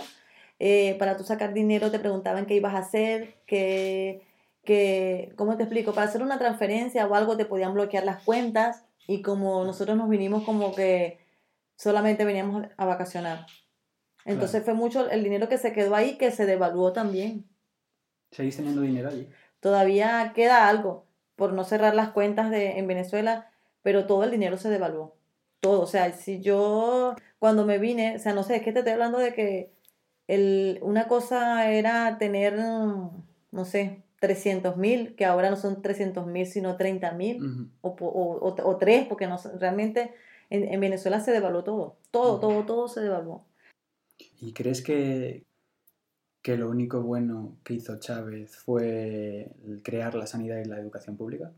Eh, 0.60 0.96
para 0.98 1.18
tú 1.18 1.24
sacar 1.24 1.54
dinero 1.54 1.92
te 1.92 2.00
preguntaban 2.00 2.46
qué 2.46 2.56
ibas 2.56 2.74
a 2.74 2.80
hacer, 2.80 3.36
que, 3.46 4.24
que, 4.64 5.34
¿cómo 5.36 5.56
te 5.56 5.64
explico? 5.64 5.94
Para 5.94 6.08
hacer 6.08 6.24
una 6.24 6.40
transferencia 6.40 7.06
o 7.06 7.16
algo 7.16 7.38
te 7.38 7.46
podían 7.46 7.74
bloquear 7.74 8.06
las 8.06 8.24
cuentas 8.24 8.86
y 9.08 9.22
como 9.22 9.64
nosotros 9.66 9.98
nos 9.98 10.10
vinimos 10.10 10.44
como 10.44 10.74
que 10.74 11.20
solamente 11.78 12.26
veníamos 12.26 12.68
a 12.76 12.86
vacacionar. 12.86 13.46
Entonces 14.26 14.64
fue 14.66 14.74
mucho 14.74 15.10
el 15.10 15.24
dinero 15.24 15.48
que 15.48 15.58
se 15.58 15.72
quedó 15.72 15.96
ahí 15.96 16.18
que 16.18 16.32
se 16.32 16.46
devaluó 16.46 16.92
también. 16.92 17.48
¿Seguís 18.32 18.58
teniendo 18.58 18.82
dinero 18.82 19.08
allí? 19.08 19.30
Todavía 19.62 20.34
queda 20.36 20.68
algo 20.68 21.08
por 21.38 21.54
no 21.54 21.64
cerrar 21.64 21.96
las 21.96 22.10
cuentas 22.10 22.52
de, 22.52 22.78
en 22.78 22.88
Venezuela, 22.88 23.50
pero 23.84 24.06
todo 24.06 24.26
el 24.26 24.32
dinero 24.32 24.58
se 24.58 24.70
devaluó. 24.70 25.16
Todo. 25.62 25.82
O 25.82 25.88
sea, 25.88 26.12
si 26.12 26.42
yo 26.42 27.16
cuando 27.40 27.66
me 27.66 27.78
vine, 27.78 28.18
o 28.18 28.20
sea, 28.20 28.34
no 28.34 28.44
sé, 28.44 28.58
es 28.58 28.64
que 28.64 28.74
te 28.74 28.80
estoy 28.80 28.94
hablando 28.94 29.18
de 29.18 29.34
que 29.34 29.72
el, 30.28 30.80
una 30.82 31.08
cosa 31.08 31.72
era 31.72 32.18
tener, 32.18 32.58
no 32.58 33.66
sé, 33.66 34.04
300 34.20 34.76
mil, 34.76 35.16
que 35.16 35.26
ahora 35.26 35.50
no 35.50 35.56
son 35.56 35.82
300 35.82 36.28
mil, 36.28 36.46
sino 36.46 36.76
30 36.76 37.12
mil, 37.14 37.72
o, 37.82 37.90
o, 37.90 38.06
o, 38.06 38.70
o 38.70 38.78
tres, 38.78 39.08
porque 39.08 39.28
no, 39.28 39.38
realmente 39.60 40.14
en, 40.50 40.64
en 40.72 40.80
Venezuela 40.80 41.20
se 41.20 41.32
devaluó 41.32 41.64
todo. 41.64 41.98
Todo, 42.12 42.40
todo, 42.40 42.66
todo 42.66 42.88
se 42.88 43.02
devaluó. 43.02 43.46
¿Y 44.40 44.54
crees 44.54 44.82
que, 44.82 45.46
que 46.42 46.58
lo 46.58 46.70
único 46.70 47.02
bueno 47.02 47.58
que 47.64 47.74
hizo 47.74 48.00
Chávez 48.00 48.56
fue 48.58 49.52
crear 49.84 50.16
la 50.16 50.28
sanidad 50.28 50.58
y 50.58 50.66
la 50.66 50.80
educación 50.80 51.18
pública? 51.18 51.52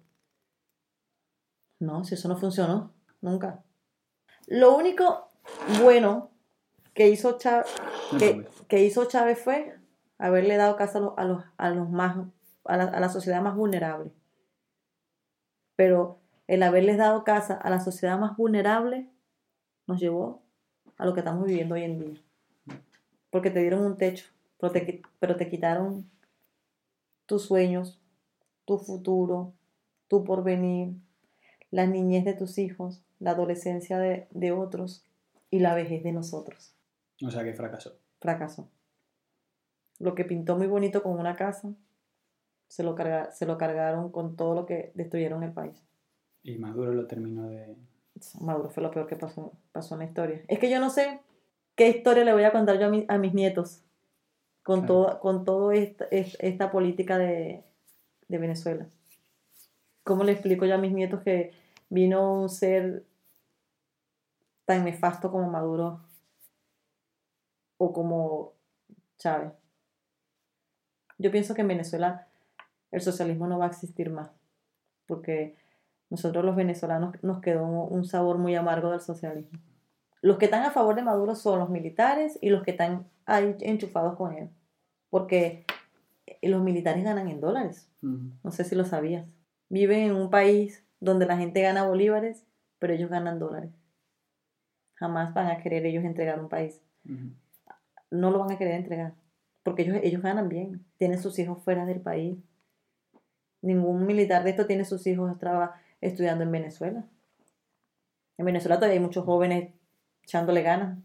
No, 1.79 2.03
si 2.03 2.15
eso 2.15 2.27
no 2.27 2.37
funcionó, 2.37 2.93
nunca. 3.21 3.63
Lo 4.47 4.75
único 4.75 5.29
bueno 5.81 6.31
que 6.93 7.09
hizo 7.09 7.37
Chávez, 7.37 7.67
que, 8.17 8.47
que 8.67 8.83
hizo 8.83 9.05
Chávez 9.05 9.39
fue 9.39 9.77
haberle 10.17 10.57
dado 10.57 10.75
casa 10.75 10.99
a 10.99 11.01
los, 11.01 11.13
a 11.17 11.23
los, 11.25 11.43
a 11.57 11.69
los 11.69 11.89
más, 11.89 12.17
a 12.65 12.77
la, 12.77 12.83
a 12.85 12.99
la 12.99 13.09
sociedad 13.09 13.41
más 13.41 13.55
vulnerable. 13.55 14.11
Pero 15.77 16.18
el 16.49 16.63
haberles 16.63 16.97
dado 16.97 17.23
casa 17.23 17.53
a 17.53 17.69
la 17.69 17.79
sociedad 17.79 18.17
más 18.19 18.35
vulnerable 18.35 19.07
nos 19.87 19.99
llevó 19.99 20.41
a 20.97 21.05
lo 21.05 21.13
que 21.13 21.19
estamos 21.21 21.45
viviendo 21.45 21.75
hoy 21.75 21.83
en 21.83 21.99
día. 21.99 22.21
Porque 23.29 23.51
te 23.51 23.59
dieron 23.59 23.85
un 23.85 23.97
techo, 23.97 24.25
pero 24.59 24.71
te, 24.73 24.85
qui- 24.85 25.07
pero 25.19 25.35
te 25.35 25.47
quitaron 25.47 26.09
tus 27.27 27.43
sueños, 27.45 27.99
tu 28.65 28.79
futuro, 28.79 29.53
tu 30.07 30.23
porvenir, 30.23 30.95
la 31.69 31.85
niñez 31.85 32.25
de 32.25 32.33
tus 32.33 32.57
hijos, 32.57 33.03
la 33.19 33.31
adolescencia 33.31 33.99
de, 33.99 34.27
de 34.31 34.51
otros 34.51 35.05
y 35.51 35.59
la 35.59 35.75
vejez 35.75 36.03
de 36.03 36.11
nosotros. 36.13 36.73
O 37.23 37.29
sea, 37.29 37.43
que 37.43 37.53
fracasó. 37.53 37.95
Fracasó. 38.19 38.67
Lo 39.99 40.15
que 40.15 40.25
pintó 40.25 40.57
muy 40.57 40.65
bonito 40.67 41.03
con 41.03 41.19
una 41.19 41.35
casa, 41.35 41.71
se 42.67 42.81
lo, 42.83 42.95
carga- 42.95 43.31
se 43.33 43.45
lo 43.45 43.57
cargaron 43.59 44.11
con 44.11 44.35
todo 44.35 44.55
lo 44.55 44.65
que 44.65 44.91
destruyeron 44.95 45.43
el 45.43 45.51
país. 45.53 45.83
Y 46.43 46.57
Maduro 46.57 46.93
lo 46.93 47.05
terminó 47.07 47.47
de... 47.49 47.75
Maduro 48.41 48.69
fue 48.69 48.83
lo 48.83 48.91
peor 48.91 49.07
que 49.07 49.15
pasó, 49.15 49.53
pasó 49.71 49.95
en 49.95 49.99
la 49.99 50.05
historia. 50.05 50.41
Es 50.47 50.59
que 50.59 50.69
yo 50.69 50.79
no 50.79 50.89
sé 50.89 51.19
qué 51.75 51.89
historia 51.89 52.23
le 52.25 52.33
voy 52.33 52.43
a 52.43 52.51
contar 52.51 52.79
yo 52.79 52.87
a, 52.87 52.89
mi- 52.89 53.05
a 53.07 53.17
mis 53.17 53.33
nietos 53.33 53.83
con, 54.63 54.81
Claro. 54.81 55.05
todo, 55.05 55.19
con 55.19 55.45
todo 55.45 55.71
esta, 55.71 56.05
es- 56.11 56.37
esta 56.39 56.71
política 56.71 57.17
de, 57.17 57.63
de 58.27 58.37
Venezuela. 58.37 58.87
¿Cómo 60.03 60.23
le 60.23 60.31
explico 60.33 60.65
yo 60.65 60.75
a 60.75 60.79
mis 60.79 60.91
nietos 60.91 61.21
que 61.21 61.51
vino 61.89 62.41
un 62.41 62.49
ser 62.49 63.05
tan 64.65 64.83
nefasto 64.85 65.31
como 65.31 65.49
Maduro 65.49 66.01
o 67.77 67.93
como 67.93 68.53
Chávez? 69.17 69.53
Yo 71.17 71.31
pienso 71.31 71.53
que 71.53 71.61
en 71.61 71.67
Venezuela 71.67 72.27
el 72.91 73.01
socialismo 73.01 73.45
no 73.47 73.59
va 73.59 73.65
a 73.65 73.69
existir 73.69 74.09
más, 74.09 74.31
porque 75.05 75.55
nosotros 76.09 76.43
los 76.43 76.55
venezolanos 76.55 77.15
nos 77.23 77.39
quedó 77.41 77.65
un 77.65 78.03
sabor 78.05 78.37
muy 78.37 78.55
amargo 78.55 78.91
del 78.91 79.01
socialismo. 79.01 79.59
Los 80.21 80.37
que 80.37 80.45
están 80.45 80.63
a 80.63 80.71
favor 80.71 80.95
de 80.95 81.03
Maduro 81.03 81.35
son 81.35 81.59
los 81.59 81.69
militares 81.69 82.37
y 82.41 82.49
los 82.49 82.63
que 82.63 82.71
están 82.71 83.07
ahí 83.25 83.55
enchufados 83.61 84.15
con 84.17 84.33
él, 84.33 84.49
porque 85.09 85.65
los 86.41 86.61
militares 86.61 87.03
ganan 87.03 87.27
en 87.29 87.39
dólares. 87.39 87.89
No 88.43 88.51
sé 88.51 88.63
si 88.63 88.75
lo 88.75 88.85
sabías. 88.85 89.25
Viven 89.69 89.99
en 89.99 90.15
un 90.15 90.29
país 90.29 90.83
donde 90.99 91.25
la 91.25 91.37
gente 91.37 91.61
gana 91.61 91.85
bolívares, 91.85 92.45
pero 92.79 92.93
ellos 92.93 93.09
ganan 93.09 93.39
dólares. 93.39 93.71
Jamás 94.95 95.33
van 95.33 95.47
a 95.47 95.57
querer 95.61 95.85
ellos 95.85 96.03
entregar 96.03 96.39
un 96.41 96.49
país. 96.49 96.81
No 98.11 98.31
lo 98.31 98.39
van 98.39 98.51
a 98.51 98.57
querer 98.57 98.73
entregar, 98.73 99.13
porque 99.63 99.83
ellos, 99.83 99.97
ellos 100.03 100.21
ganan 100.21 100.49
bien. 100.49 100.83
Tienen 100.97 101.21
sus 101.21 101.37
hijos 101.39 101.61
fuera 101.63 101.85
del 101.85 102.01
país. 102.01 102.37
Ningún 103.61 104.05
militar 104.05 104.43
de 104.43 104.49
esto 104.51 104.65
tiene 104.65 104.85
sus 104.85 105.05
hijos 105.07 105.37
traba- 105.37 105.75
estudiando 106.01 106.43
en 106.43 106.51
Venezuela. 106.51 107.05
En 108.37 108.45
Venezuela 108.45 108.75
todavía 108.77 108.95
hay 108.99 109.03
muchos 109.05 109.25
jóvenes 109.25 109.73
echándole 110.23 110.61
ganas. 110.61 110.97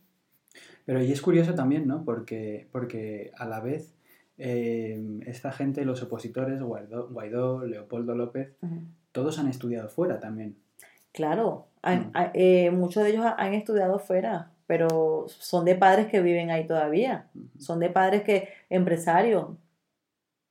Pero 0.84 1.02
y 1.02 1.10
es 1.10 1.20
curioso 1.22 1.54
también, 1.54 1.86
¿no? 1.86 2.04
Porque, 2.04 2.68
porque 2.70 3.32
a 3.36 3.46
la 3.46 3.60
vez 3.60 3.94
eh, 4.38 5.20
esta 5.26 5.50
gente, 5.52 5.84
los 5.84 6.02
opositores, 6.02 6.60
Guaidó, 6.60 7.08
Guaidó, 7.08 7.64
Leopoldo 7.64 8.14
López, 8.14 8.52
todos 9.12 9.38
han 9.38 9.48
estudiado 9.48 9.88
fuera 9.88 10.20
también. 10.20 10.56
Claro, 11.12 11.68
han- 11.82 12.08
Mm. 12.08 12.12
eh, 12.34 12.70
muchos 12.72 13.02
de 13.04 13.10
ellos 13.10 13.24
ha- 13.24 13.36
han 13.36 13.54
estudiado 13.54 13.98
fuera, 13.98 14.50
pero 14.66 15.26
son 15.28 15.64
de 15.64 15.76
padres 15.76 16.06
que 16.08 16.20
viven 16.20 16.50
ahí 16.50 16.66
todavía. 16.66 17.28
Son 17.58 17.78
de 17.80 17.90
padres 17.90 18.22
que, 18.22 18.48
empresarios. 18.70 19.56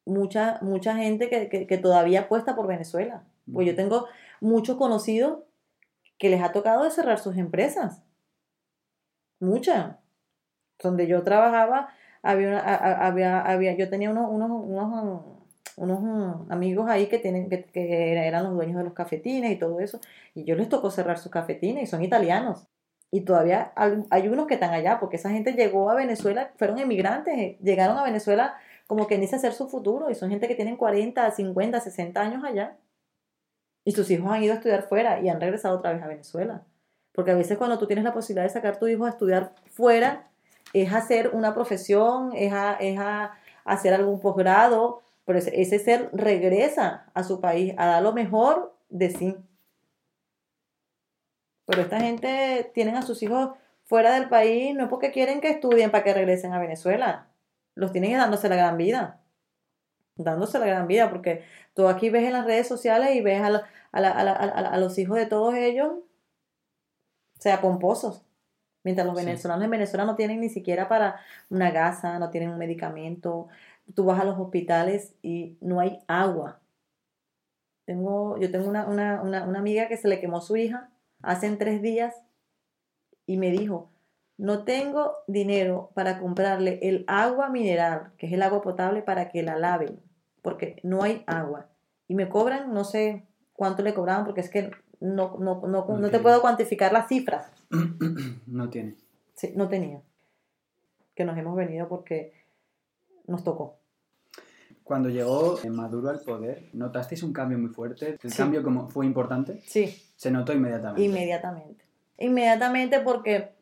Mucha, 0.05 0.59
mucha 0.61 0.95
gente 0.97 1.29
que, 1.29 1.47
que- 1.49 1.67
que 1.67 1.77
todavía 1.77 2.21
apuesta 2.21 2.55
por 2.55 2.67
Venezuela. 2.67 3.23
Pues 3.51 3.67
yo 3.67 3.75
tengo 3.75 4.07
muchos 4.41 4.77
conocidos 4.77 5.39
que 6.17 6.29
les 6.29 6.41
ha 6.41 6.51
tocado 6.51 6.89
cerrar 6.89 7.19
sus 7.19 7.37
empresas. 7.37 8.03
Muchas. 9.39 9.97
Donde 10.81 11.07
yo 11.07 11.23
trabajaba, 11.23 11.89
había, 12.21 12.59
había, 12.59 13.41
había 13.41 13.75
yo 13.75 13.89
tenía 13.89 14.09
unos, 14.09 14.29
unos, 14.29 14.49
unos, 14.51 15.21
unos 15.77 16.51
amigos 16.51 16.89
ahí 16.89 17.07
que, 17.07 17.19
tienen, 17.19 17.49
que, 17.49 17.65
que 17.65 18.13
eran 18.13 18.43
los 18.43 18.53
dueños 18.53 18.77
de 18.77 18.83
los 18.83 18.93
cafetines 18.93 19.51
y 19.51 19.55
todo 19.57 19.79
eso. 19.79 19.99
Y 20.33 20.45
yo 20.45 20.55
les 20.55 20.69
tocó 20.69 20.89
cerrar 20.91 21.17
sus 21.17 21.31
cafetines 21.31 21.83
y 21.83 21.87
son 21.87 22.03
italianos. 22.03 22.67
Y 23.13 23.21
todavía 23.21 23.71
hay, 23.75 24.27
unos 24.27 24.47
que 24.47 24.55
están 24.55 24.73
allá, 24.73 24.99
porque 24.99 25.17
esa 25.17 25.29
gente 25.29 25.53
llegó 25.53 25.91
a 25.91 25.93
Venezuela, 25.93 26.51
fueron 26.57 26.79
emigrantes, 26.79 27.37
eh, 27.37 27.57
llegaron 27.61 27.95
a 27.99 28.03
Venezuela 28.03 28.55
como 28.87 29.05
que 29.05 29.19
dice 29.19 29.35
hacer 29.35 29.53
su 29.53 29.69
futuro 29.69 30.09
y 30.09 30.15
son 30.15 30.31
gente 30.31 30.47
que 30.47 30.55
tienen 30.55 30.77
40, 30.77 31.29
50, 31.29 31.79
60 31.79 32.19
años 32.19 32.43
allá. 32.43 32.75
Y 33.85 33.91
sus 33.91 34.09
hijos 34.11 34.31
han 34.31 34.43
ido 34.43 34.53
a 34.53 34.57
estudiar 34.57 34.83
fuera 34.83 35.19
y 35.19 35.29
han 35.29 35.41
regresado 35.41 35.77
otra 35.77 35.93
vez 35.93 36.01
a 36.01 36.07
Venezuela. 36.07 36.63
Porque 37.11 37.31
a 37.31 37.35
veces 37.35 37.57
cuando 37.57 37.77
tú 37.77 37.85
tienes 37.85 38.03
la 38.03 38.13
posibilidad 38.13 38.43
de 38.43 38.53
sacar 38.53 38.75
a 38.75 38.79
tu 38.79 38.87
hijo 38.87 39.05
a 39.05 39.09
estudiar 39.09 39.53
fuera, 39.71 40.29
es 40.73 40.91
hacer 40.93 41.29
una 41.33 41.53
profesión, 41.53 42.31
es, 42.35 42.51
a, 42.53 42.73
es 42.75 42.97
a 42.97 43.33
hacer 43.65 43.93
algún 43.93 44.19
posgrado, 44.19 45.01
pero 45.25 45.39
ese, 45.39 45.61
ese 45.61 45.79
ser 45.79 46.09
regresa 46.11 47.05
a 47.13 47.23
su 47.23 47.39
país 47.39 47.73
a 47.77 47.85
dar 47.85 48.03
lo 48.03 48.13
mejor 48.13 48.75
de 48.89 49.09
sí. 49.11 49.37
Pero 51.65 51.81
esta 51.81 51.99
gente 51.99 52.71
tienen 52.73 52.95
a 52.95 53.03
sus 53.03 53.21
hijos 53.23 53.51
fuera 53.83 54.13
del 54.13 54.29
país, 54.29 54.75
no 54.75 54.83
es 54.83 54.89
porque 54.89 55.11
quieren 55.11 55.39
que 55.39 55.49
estudien 55.49 55.91
para 55.91 56.03
que 56.03 56.13
regresen 56.13 56.53
a 56.53 56.59
Venezuela. 56.59 57.27
Los 57.75 57.91
tienen 57.91 58.13
dándose 58.13 58.49
la 58.49 58.55
gran 58.55 58.77
vida. 58.77 59.19
Dándose 60.15 60.59
la 60.59 60.65
gran 60.67 60.87
vida, 60.87 61.09
porque 61.09 61.43
tú 61.73 61.87
aquí 61.87 62.09
ves 62.09 62.23
en 62.25 62.33
las 62.33 62.45
redes 62.45 62.67
sociales 62.67 63.15
y 63.15 63.21
ves 63.21 63.41
a, 63.41 63.49
la- 63.49 63.67
a 63.91 64.01
la- 64.01 64.11
a 64.11 64.23
la- 64.23 64.33
a 64.33 64.61
la- 64.61 64.69
a 64.69 64.77
los 64.77 64.97
hijos 64.99 65.17
de 65.17 65.25
todos 65.25 65.55
ellos, 65.55 65.91
o 65.91 67.41
sea, 67.41 67.61
pomposos. 67.61 68.23
Mientras 68.83 69.07
los 69.07 69.17
Sí. 69.17 69.25
venezolanos 69.25 69.63
en 69.65 69.71
Venezuela 69.71 70.05
no 70.05 70.15
tienen 70.15 70.41
ni 70.41 70.49
siquiera 70.49 70.87
para 70.89 71.19
una 71.49 71.71
gasa, 71.71 72.19
no 72.19 72.29
tienen 72.29 72.49
un 72.51 72.57
medicamento. 72.57 73.47
Tú 73.95 74.05
vas 74.05 74.19
a 74.19 74.25
los 74.25 74.37
hospitales 74.37 75.15
y 75.21 75.57
no 75.61 75.79
hay 75.79 75.99
agua. 76.07 76.59
Tengo, 77.85 78.37
yo 78.37 78.51
tengo 78.51 78.69
una, 78.69 78.85
una, 78.87 79.21
una, 79.21 79.43
una 79.45 79.59
amiga 79.59 79.87
que 79.87 79.97
se 79.97 80.07
le 80.07 80.19
quemó 80.19 80.41
su 80.41 80.55
hija 80.57 80.89
hace 81.21 81.49
tres 81.55 81.81
días 81.81 82.13
y 83.25 83.37
me 83.37 83.51
dijo, 83.51 83.89
no 84.37 84.63
tengo 84.63 85.13
dinero 85.27 85.91
para 85.93 86.19
comprarle 86.19 86.79
el 86.81 87.05
agua 87.07 87.49
mineral, 87.49 88.11
que 88.17 88.27
es 88.27 88.33
el 88.33 88.41
agua 88.41 88.61
potable, 88.61 89.01
para 89.01 89.29
que 89.29 89.43
la 89.43 89.57
laven, 89.57 89.99
porque 90.41 90.79
no 90.83 91.03
hay 91.03 91.23
agua. 91.27 91.67
Y 92.07 92.15
me 92.15 92.29
cobran, 92.29 92.73
no 92.73 92.83
sé 92.83 93.25
cuánto 93.53 93.83
le 93.83 93.93
cobraban, 93.93 94.25
porque 94.25 94.41
es 94.41 94.49
que 94.49 94.71
no, 94.99 95.37
no, 95.39 95.61
no, 95.67 95.85
no 95.97 96.09
te 96.09 96.19
puedo 96.19 96.41
cuantificar 96.41 96.91
las 96.93 97.07
cifras. 97.07 97.51
no 98.47 98.69
tiene. 98.69 98.95
Sí, 99.35 99.53
no 99.55 99.67
tenía. 99.67 100.01
Que 101.15 101.25
nos 101.25 101.37
hemos 101.37 101.55
venido 101.55 101.87
porque 101.87 102.33
nos 103.27 103.43
tocó. 103.43 103.77
Cuando 104.83 105.09
llegó 105.09 105.59
eh, 105.63 105.69
Maduro 105.69 106.09
al 106.09 106.19
poder, 106.21 106.69
¿notasteis 106.73 107.23
un 107.23 107.31
cambio 107.31 107.57
muy 107.57 107.69
fuerte? 107.69 108.17
¿El 108.21 108.31
Sí. 108.31 108.37
cambio 108.37 108.63
como 108.63 108.89
fue 108.89 109.05
importante? 109.05 109.61
Sí, 109.65 109.87
Se 110.15 110.29
notó 110.29 110.53
inmediatamente. 110.53 111.03
inmediatamente. 111.03 111.85
Inmediatamente 112.17 112.99
porque 112.99 113.52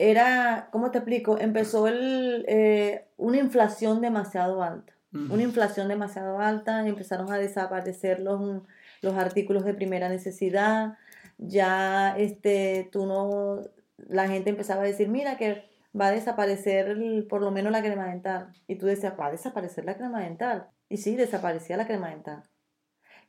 era, 0.00 0.68
¿cómo 0.72 0.90
te 0.90 0.98
explico? 0.98 1.38
Empezó 1.38 1.86
el, 1.86 2.44
eh, 2.48 3.06
una 3.18 3.36
inflación 3.36 4.00
demasiado 4.00 4.62
alta. 4.62 4.94
Una 5.12 5.42
inflación 5.42 5.88
demasiado 5.88 6.38
alta, 6.38 6.86
empezaron 6.86 7.30
a 7.32 7.36
desaparecer 7.38 8.20
los, 8.20 8.62
los 9.02 9.14
artículos 9.14 9.64
de 9.64 9.74
primera 9.74 10.08
necesidad, 10.08 10.96
ya 11.36 12.14
este, 12.16 12.88
tú 12.92 13.06
no, 13.06 13.60
la 14.08 14.28
gente 14.28 14.50
empezaba 14.50 14.82
a 14.82 14.86
decir, 14.86 15.08
mira 15.08 15.36
que 15.36 15.68
va 16.00 16.06
a 16.06 16.12
desaparecer 16.12 16.88
el- 16.90 17.26
por 17.28 17.42
lo 17.42 17.50
menos 17.50 17.72
la 17.72 17.82
crema 17.82 18.06
dental. 18.06 18.52
Y 18.68 18.76
tú 18.76 18.86
decías, 18.86 19.14
va 19.18 19.26
a 19.26 19.30
desaparecer 19.32 19.84
la 19.84 19.96
crema 19.96 20.20
dental. 20.20 20.68
Y 20.88 20.98
sí, 20.98 21.16
desaparecía 21.16 21.76
la 21.76 21.86
crema 21.88 22.10
dental. 22.10 22.44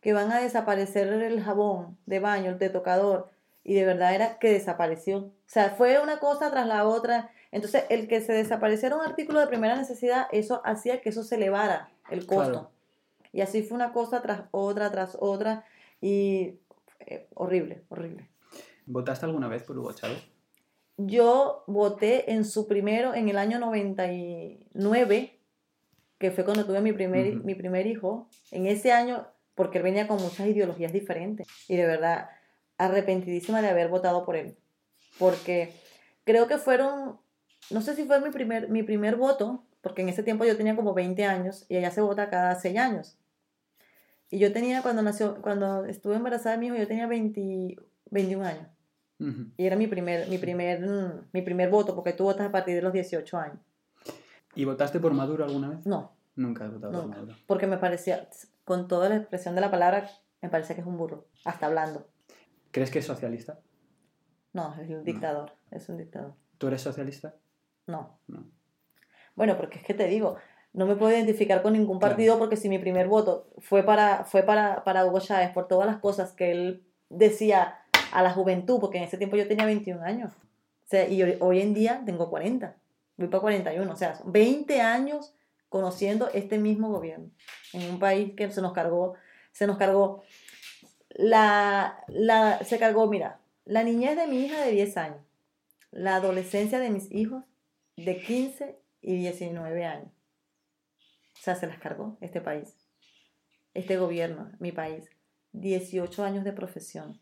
Que 0.01 0.13
van 0.13 0.31
a 0.31 0.39
desaparecer 0.39 1.07
el 1.07 1.41
jabón 1.41 1.97
de 2.05 2.19
baño, 2.19 2.51
el 2.51 2.59
de 2.59 2.69
tocador. 2.69 3.31
Y 3.63 3.75
de 3.75 3.85
verdad 3.85 4.15
era 4.15 4.39
que 4.39 4.51
desapareció. 4.51 5.17
O 5.17 5.33
sea, 5.45 5.71
fue 5.71 6.01
una 6.01 6.19
cosa 6.19 6.49
tras 6.51 6.65
la 6.67 6.85
otra. 6.87 7.29
Entonces, 7.51 7.83
el 7.89 8.07
que 8.07 8.21
se 8.21 8.33
desapareciera 8.33 8.95
un 8.95 9.03
artículo 9.03 9.39
de 9.39 9.47
primera 9.47 9.75
necesidad, 9.75 10.27
eso 10.31 10.61
hacía 10.65 11.01
que 11.01 11.09
eso 11.09 11.23
se 11.23 11.35
elevara 11.35 11.91
el 12.09 12.25
costo. 12.25 12.51
Claro. 12.51 12.71
Y 13.33 13.41
así 13.41 13.61
fue 13.63 13.75
una 13.75 13.93
cosa 13.93 14.21
tras 14.21 14.43
otra, 14.51 14.91
tras 14.91 15.15
otra. 15.19 15.65
Y 16.01 16.59
eh, 16.99 17.27
horrible, 17.35 17.83
horrible. 17.89 18.29
¿Votaste 18.85 19.25
alguna 19.25 19.47
vez 19.47 19.63
por 19.63 19.77
Hugo 19.77 19.93
Chávez? 19.93 20.23
Yo 20.97 21.63
voté 21.67 22.31
en 22.31 22.45
su 22.45 22.67
primero, 22.67 23.13
en 23.13 23.29
el 23.29 23.37
año 23.37 23.59
99, 23.59 25.39
que 26.17 26.31
fue 26.31 26.43
cuando 26.43 26.65
tuve 26.65 26.81
mi 26.81 26.93
primer, 26.93 27.35
Ujú. 27.37 27.45
mi 27.45 27.55
primer 27.55 27.87
hijo. 27.87 28.27
En 28.51 28.65
ese 28.67 28.91
año, 28.91 29.27
porque 29.55 29.77
él 29.77 29.83
venía 29.83 30.07
con 30.07 30.21
muchas 30.21 30.47
ideologías 30.47 30.91
diferentes. 30.93 31.47
Y 31.67 31.75
de 31.77 31.85
verdad, 31.85 32.29
arrepentidísima 32.85 33.61
de 33.61 33.70
haber 33.70 33.89
votado 33.89 34.25
por 34.25 34.35
él. 34.35 34.57
Porque 35.20 35.74
creo 36.24 36.48
que 36.48 36.57
fueron, 36.57 37.20
no 37.70 37.81
sé 37.81 37.96
si 37.96 38.05
fue 38.05 38.20
mi 38.22 38.29
primer, 38.31 38.70
mi 38.70 38.83
primer 38.83 39.15
voto, 39.15 39.63
porque 39.81 40.01
en 40.01 40.09
ese 40.09 40.24
tiempo 40.24 40.46
yo 40.46 40.57
tenía 40.57 40.75
como 40.75 40.94
20 40.94 41.25
años 41.25 41.65
y 41.70 41.77
allá 41.77 41.91
se 41.91 42.01
vota 42.01 42.29
cada 42.29 42.55
6 42.55 42.77
años. 42.77 43.17
Y 44.29 44.39
yo 44.39 44.53
tenía, 44.53 44.81
cuando 44.81 45.01
nació, 45.01 45.41
cuando 45.41 45.85
estuve 45.85 46.15
embarazada 46.15 46.55
de 46.55 46.59
mi 46.59 46.67
hijo, 46.67 46.75
yo 46.77 46.87
tenía 46.87 47.07
20 47.07 47.75
21 48.09 48.46
años. 48.46 48.67
Ujú. 49.20 49.51
Y 49.57 49.65
era 49.65 49.75
mi 49.75 49.87
primer, 49.87 50.27
mi 50.27 50.37
primer, 50.37 50.81
mi 51.31 51.41
primer 51.41 51.70
voto, 51.70 51.96
porque 51.96 52.13
tú 52.13 52.24
votas 52.24 52.48
a 52.48 52.51
partir 52.51 52.75
de 52.75 52.81
los 52.81 52.91
18 52.94 53.37
años. 53.37 53.59
¿Y 54.55 54.65
votaste 54.65 55.00
por 55.00 55.13
Maduro 55.13 55.46
alguna 55.46 55.70
vez? 55.70 55.85
No, 55.85 56.11
Nunca 56.35 56.65
he 56.65 56.70
votado 56.70 56.91
por 56.94 57.03
Nunca. 57.03 57.17
Maduro. 57.17 57.37
porque 57.46 57.67
me 57.67 57.77
parecía, 57.77 58.27
con 58.65 58.87
toda 58.87 59.09
la 59.09 59.17
expresión 59.17 59.53
de 59.55 59.61
la 59.61 59.70
palabra, 59.72 60.09
me 60.41 60.50
parece 60.50 60.75
que 60.75 60.81
es 60.81 60.87
un 60.87 60.98
burro, 60.98 61.27
hasta 61.46 61.65
hablando. 61.67 62.07
¿Crees 62.72 62.92
que 62.92 63.00
es 63.00 63.05
socialista? 63.05 63.60
No, 64.53 64.75
es 64.81 64.90
un 64.90 65.03
dictador, 65.03 65.53
es 65.72 65.88
un 65.90 65.98
dictador. 65.98 66.34
¿Tú 66.57 66.68
eres 66.68 66.81
socialista? 66.81 67.36
No. 67.88 68.18
No. 68.27 68.46
Bueno, 69.36 69.57
porque 69.57 69.79
es 69.79 69.86
que 69.86 69.94
te 69.94 70.07
digo, 70.07 70.36
no 70.74 70.86
me 70.86 70.96
puedo 70.96 71.12
identificar 71.12 71.62
con 71.62 71.74
ningún 71.74 72.00
Claro. 72.00 72.12
partido 72.14 72.38
porque 72.40 72.55
si 72.57 72.70
mi 72.70 72.79
primer 72.79 73.07
voto 73.07 73.48
fue 73.60 73.84
para, 73.84 74.24
fue 74.25 74.44
para, 74.44 74.84
para 74.84 75.05
Hugo 75.05 75.20
Chávez 75.20 75.51
por 75.51 75.68
todas 75.68 75.88
las 75.88 75.98
cosas 75.98 76.34
que 76.34 76.51
él 76.51 76.86
decía 77.10 77.79
a 78.14 78.22
la 78.24 78.31
juventud, 78.34 78.79
porque 78.79 78.98
en 78.98 79.05
ese 79.05 79.18
tiempo 79.18 79.36
yo 79.38 79.48
tenía 79.48 79.66
21 79.66 80.01
años. 80.03 80.34
O 80.34 80.88
sea, 80.92 81.07
y 81.07 81.24
hoy, 81.24 81.38
hoy 81.40 81.62
en 81.62 81.74
día 81.74 82.01
tengo 82.05 82.29
40. 82.29 82.75
Voy 83.18 83.27
para 83.27 83.42
41. 83.42 83.92
O 83.92 83.96
sea, 83.96 84.16
son 84.16 84.31
20 84.31 84.81
años 84.81 85.34
conociendo 85.70 86.29
este 86.34 86.57
mismo 86.57 86.90
gobierno. 86.90 87.29
En 87.72 87.90
un 87.90 88.00
país 88.00 88.34
que 88.36 88.51
se 88.51 88.62
nos 88.62 88.74
cargó, 88.74 89.14
se 89.53 89.66
nos 89.68 89.77
cargó 89.77 90.24
la, 91.22 92.03
la, 92.07 92.64
se 92.64 92.79
cargó, 92.79 93.07
mira, 93.07 93.40
la 93.66 93.84
niñez 93.84 94.16
de 94.18 94.27
mi 94.27 94.40
hija 94.46 94.60
de 94.66 94.72
10 94.72 94.98
años, 94.98 95.22
la 95.92 96.16
adolescencia 96.16 96.79
de 96.79 96.90
mis 96.90 97.12
hijos 97.12 97.44
de 97.96 98.22
15 98.22 98.79
y 99.01 99.16
19 99.18 99.86
años. 99.86 100.12
O 101.36 101.44
sea, 101.44 101.55
se 101.55 101.68
las 101.68 101.79
cargó 101.79 102.18
este 102.22 102.42
país, 102.42 102.75
este 103.74 103.98
gobierno, 103.98 104.51
mi 104.60 104.72
país. 104.72 105.10
18 105.53 106.24
años 106.24 106.44
de 106.44 106.53
profesión. 106.53 107.22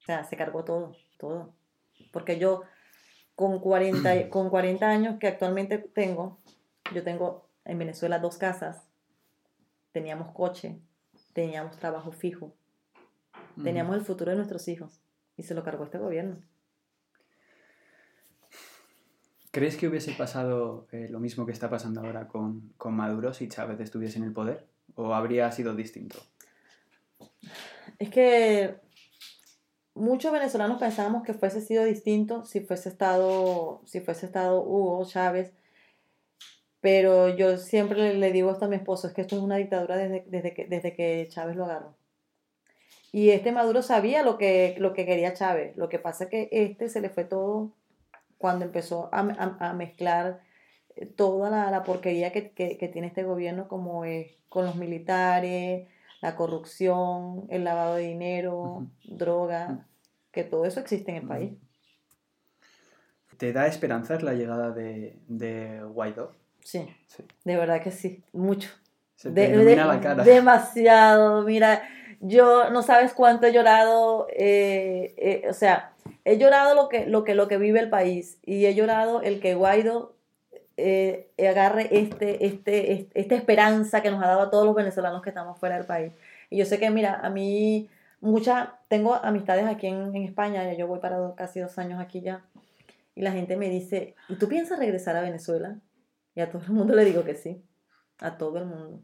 O 0.00 0.04
sea, 0.04 0.24
se 0.24 0.36
cargó 0.36 0.64
todo, 0.64 0.96
todo. 1.18 1.54
Porque 2.12 2.38
yo, 2.38 2.62
con 3.34 3.60
40, 3.60 4.16
y- 4.16 4.28
con 4.30 4.50
40 4.50 4.88
años 4.88 5.18
que 5.18 5.28
actualmente 5.28 5.78
tengo, 5.78 6.40
yo 6.94 7.02
tengo 7.04 7.48
en 7.64 7.78
Venezuela 7.78 8.18
dos 8.18 8.38
casas, 8.38 8.88
teníamos 9.92 10.32
coche, 10.32 10.78
teníamos 11.32 11.76
trabajo 11.78 12.12
fijo. 12.12 12.54
Teníamos 13.62 13.96
el 13.96 14.02
futuro 14.02 14.30
de 14.30 14.36
nuestros 14.36 14.68
hijos. 14.68 15.00
Y 15.36 15.42
se 15.44 15.54
lo 15.54 15.62
cargó 15.62 15.84
este 15.84 15.98
gobierno. 15.98 16.38
¿Crees 19.50 19.76
que 19.76 19.88
hubiese 19.88 20.12
pasado 20.12 20.86
eh, 20.92 21.08
lo 21.08 21.20
mismo 21.20 21.46
que 21.46 21.52
está 21.52 21.70
pasando 21.70 22.00
ahora 22.00 22.28
con, 22.28 22.72
con 22.76 22.94
Maduro 22.94 23.32
si 23.32 23.48
Chávez 23.48 23.80
estuviese 23.80 24.18
en 24.18 24.24
el 24.24 24.32
poder? 24.32 24.66
¿O 24.94 25.14
habría 25.14 25.50
sido 25.52 25.74
distinto? 25.74 26.18
Es 27.98 28.10
que 28.10 28.76
muchos 29.94 30.32
venezolanos 30.32 30.78
pensábamos 30.78 31.22
que 31.22 31.34
fuese 31.34 31.60
sido 31.60 31.84
distinto 31.84 32.44
si 32.44 32.60
fuese 32.60 32.88
estado, 32.88 33.82
si 33.86 34.00
fuese 34.00 34.26
estado 34.26 34.62
Hugo 34.62 35.04
Chávez, 35.06 35.52
pero 36.80 37.28
yo 37.28 37.58
siempre 37.58 38.14
le, 38.14 38.32
digo 38.32 38.52
esto 38.52 38.66
a 38.66 38.68
mi 38.68 38.76
esposo, 38.76 39.08
es 39.08 39.14
que 39.14 39.22
esto 39.22 39.36
es 39.36 39.42
una 39.42 39.56
dictadura 39.56 39.96
desde, 39.96 40.24
desde, 40.28 40.54
que, 40.54 40.66
desde 40.66 40.94
que 40.94 41.26
Chávez 41.28 41.56
lo 41.56 41.64
agarró. 41.64 41.97
Y 43.12 43.30
este 43.30 43.52
Maduro 43.52 43.82
sabía 43.82 44.22
lo 44.22 44.36
que, 44.38 44.74
lo 44.78 44.92
que 44.92 45.06
quería 45.06 45.32
Chávez, 45.34 45.76
lo 45.76 45.88
que 45.88 45.98
pasa 45.98 46.24
es 46.24 46.30
que 46.30 46.48
este 46.52 46.88
se 46.88 47.00
le 47.00 47.08
fue 47.08 47.24
todo 47.24 47.72
cuando 48.36 48.64
empezó 48.64 49.08
a, 49.12 49.20
a- 49.20 49.70
a 49.70 49.72
mezclar 49.72 50.40
eh, 50.96 51.06
toda 51.06 51.48
la, 51.50 51.70
la 51.70 51.84
porquería 51.84 52.32
que, 52.32 52.50
que- 52.50 52.76
que 52.76 52.88
tiene 52.88 53.08
este 53.08 53.22
gobierno 53.24 53.66
como 53.68 54.04
es 54.04 54.32
con 54.48 54.64
los 54.66 54.76
militares, 54.76 55.88
la 56.20 56.36
corrupción, 56.36 57.46
el 57.48 57.64
lavado 57.64 57.94
de 57.96 58.02
dinero, 58.08 58.86
droga, 59.04 59.86
que 60.32 60.44
todo 60.44 60.64
eso 60.66 60.80
existe 60.80 61.10
en 61.12 61.16
el 61.18 61.26
país. 61.28 61.52
¿Te 63.36 63.52
da 63.52 63.66
esperanzas 63.66 64.22
la 64.22 64.34
llegada 64.34 64.70
de, 64.72 65.16
de 65.28 65.80
Guaidó? 65.82 66.32
Sí, 66.62 66.86
Sí. 67.06 67.24
de 67.44 67.56
verdad 67.56 67.80
que 67.82 67.90
sí, 67.92 68.24
mucho. 68.32 68.68
Se 69.14 69.30
te 69.30 69.40
De- 69.42 69.48
ilumina 69.54 69.82
de- 69.82 69.94
la 69.94 70.00
cara. 70.00 70.24
Demasiado, 70.24 71.42
mira, 71.42 71.82
yo 72.20 72.70
no 72.70 72.82
sabes 72.82 73.12
cuánto 73.14 73.46
he 73.46 73.52
llorado, 73.52 74.26
eh, 74.30 75.14
eh, 75.16 75.46
o 75.48 75.52
sea, 75.52 75.92
he 76.24 76.36
llorado 76.38 76.74
lo 76.74 76.88
que, 76.88 77.06
lo, 77.06 77.24
que, 77.24 77.34
lo 77.34 77.48
que 77.48 77.58
vive 77.58 77.80
el 77.80 77.90
país 77.90 78.38
y 78.44 78.66
he 78.66 78.74
llorado 78.74 79.22
el 79.22 79.40
que 79.40 79.54
Guaido 79.54 80.14
eh, 80.76 81.30
agarre 81.38 81.88
este, 81.90 82.46
este, 82.46 82.92
este- 82.92 83.20
esta 83.20 83.34
esperanza 83.34 84.00
que 84.02 84.10
nos 84.10 84.22
ha 84.22 84.26
dado 84.28 84.42
a 84.42 84.50
todos 84.50 84.64
los 84.66 84.74
venezolanos 84.74 85.22
que 85.22 85.30
estamos 85.30 85.58
fuera 85.58 85.76
del 85.76 85.86
país. 85.86 86.12
Y 86.50 86.58
yo 86.58 86.64
sé 86.64 86.78
que, 86.78 86.90
mira, 86.90 87.14
a 87.22 87.30
mí 87.30 87.88
mucha, 88.20 88.78
tengo 88.88 89.14
amistades 89.14 89.66
aquí 89.66 89.86
en, 89.88 90.14
en 90.14 90.24
España, 90.24 90.72
yo 90.74 90.86
voy 90.86 90.98
para 91.00 91.34
casi 91.36 91.60
dos 91.60 91.78
años 91.78 92.00
aquí 92.00 92.20
ya, 92.20 92.44
y 93.14 93.22
la 93.22 93.32
gente 93.32 93.56
me 93.56 93.68
dice, 93.68 94.14
¿y 94.28 94.36
tú 94.36 94.48
piensas 94.48 94.78
regresar 94.78 95.16
a 95.16 95.20
Venezuela? 95.20 95.76
Y 96.34 96.40
a 96.40 96.50
todo 96.50 96.62
el 96.62 96.70
mundo 96.72 96.94
le 96.94 97.04
digo 97.04 97.24
que 97.24 97.34
sí, 97.34 97.60
a 98.20 98.36
todo 98.38 98.58
el 98.58 98.66
mundo. 98.66 99.00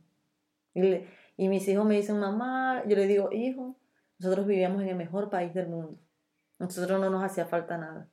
Y, 0.74 0.83
le- 0.83 1.07
y 1.37 1.49
mis 1.49 1.66
hijos 1.68 1.85
me 1.85 1.97
dicen, 1.97 2.18
mamá, 2.18 2.83
yo 2.87 2.97
le 2.97 3.07
digo, 3.07 3.31
hijo, 3.33 3.77
nosotros 4.18 4.47
vivíamos 4.47 4.83
en 4.83 4.88
el 4.88 4.97
mejor 4.97 5.31
país 5.31 5.53
del 5.55 5.68
mundo. 5.68 5.99
Nosotros 6.59 7.01
no 7.01 7.11
nos 7.11 7.25
hacía 7.25 7.47
falta 7.47 7.77
nada. 7.77 8.09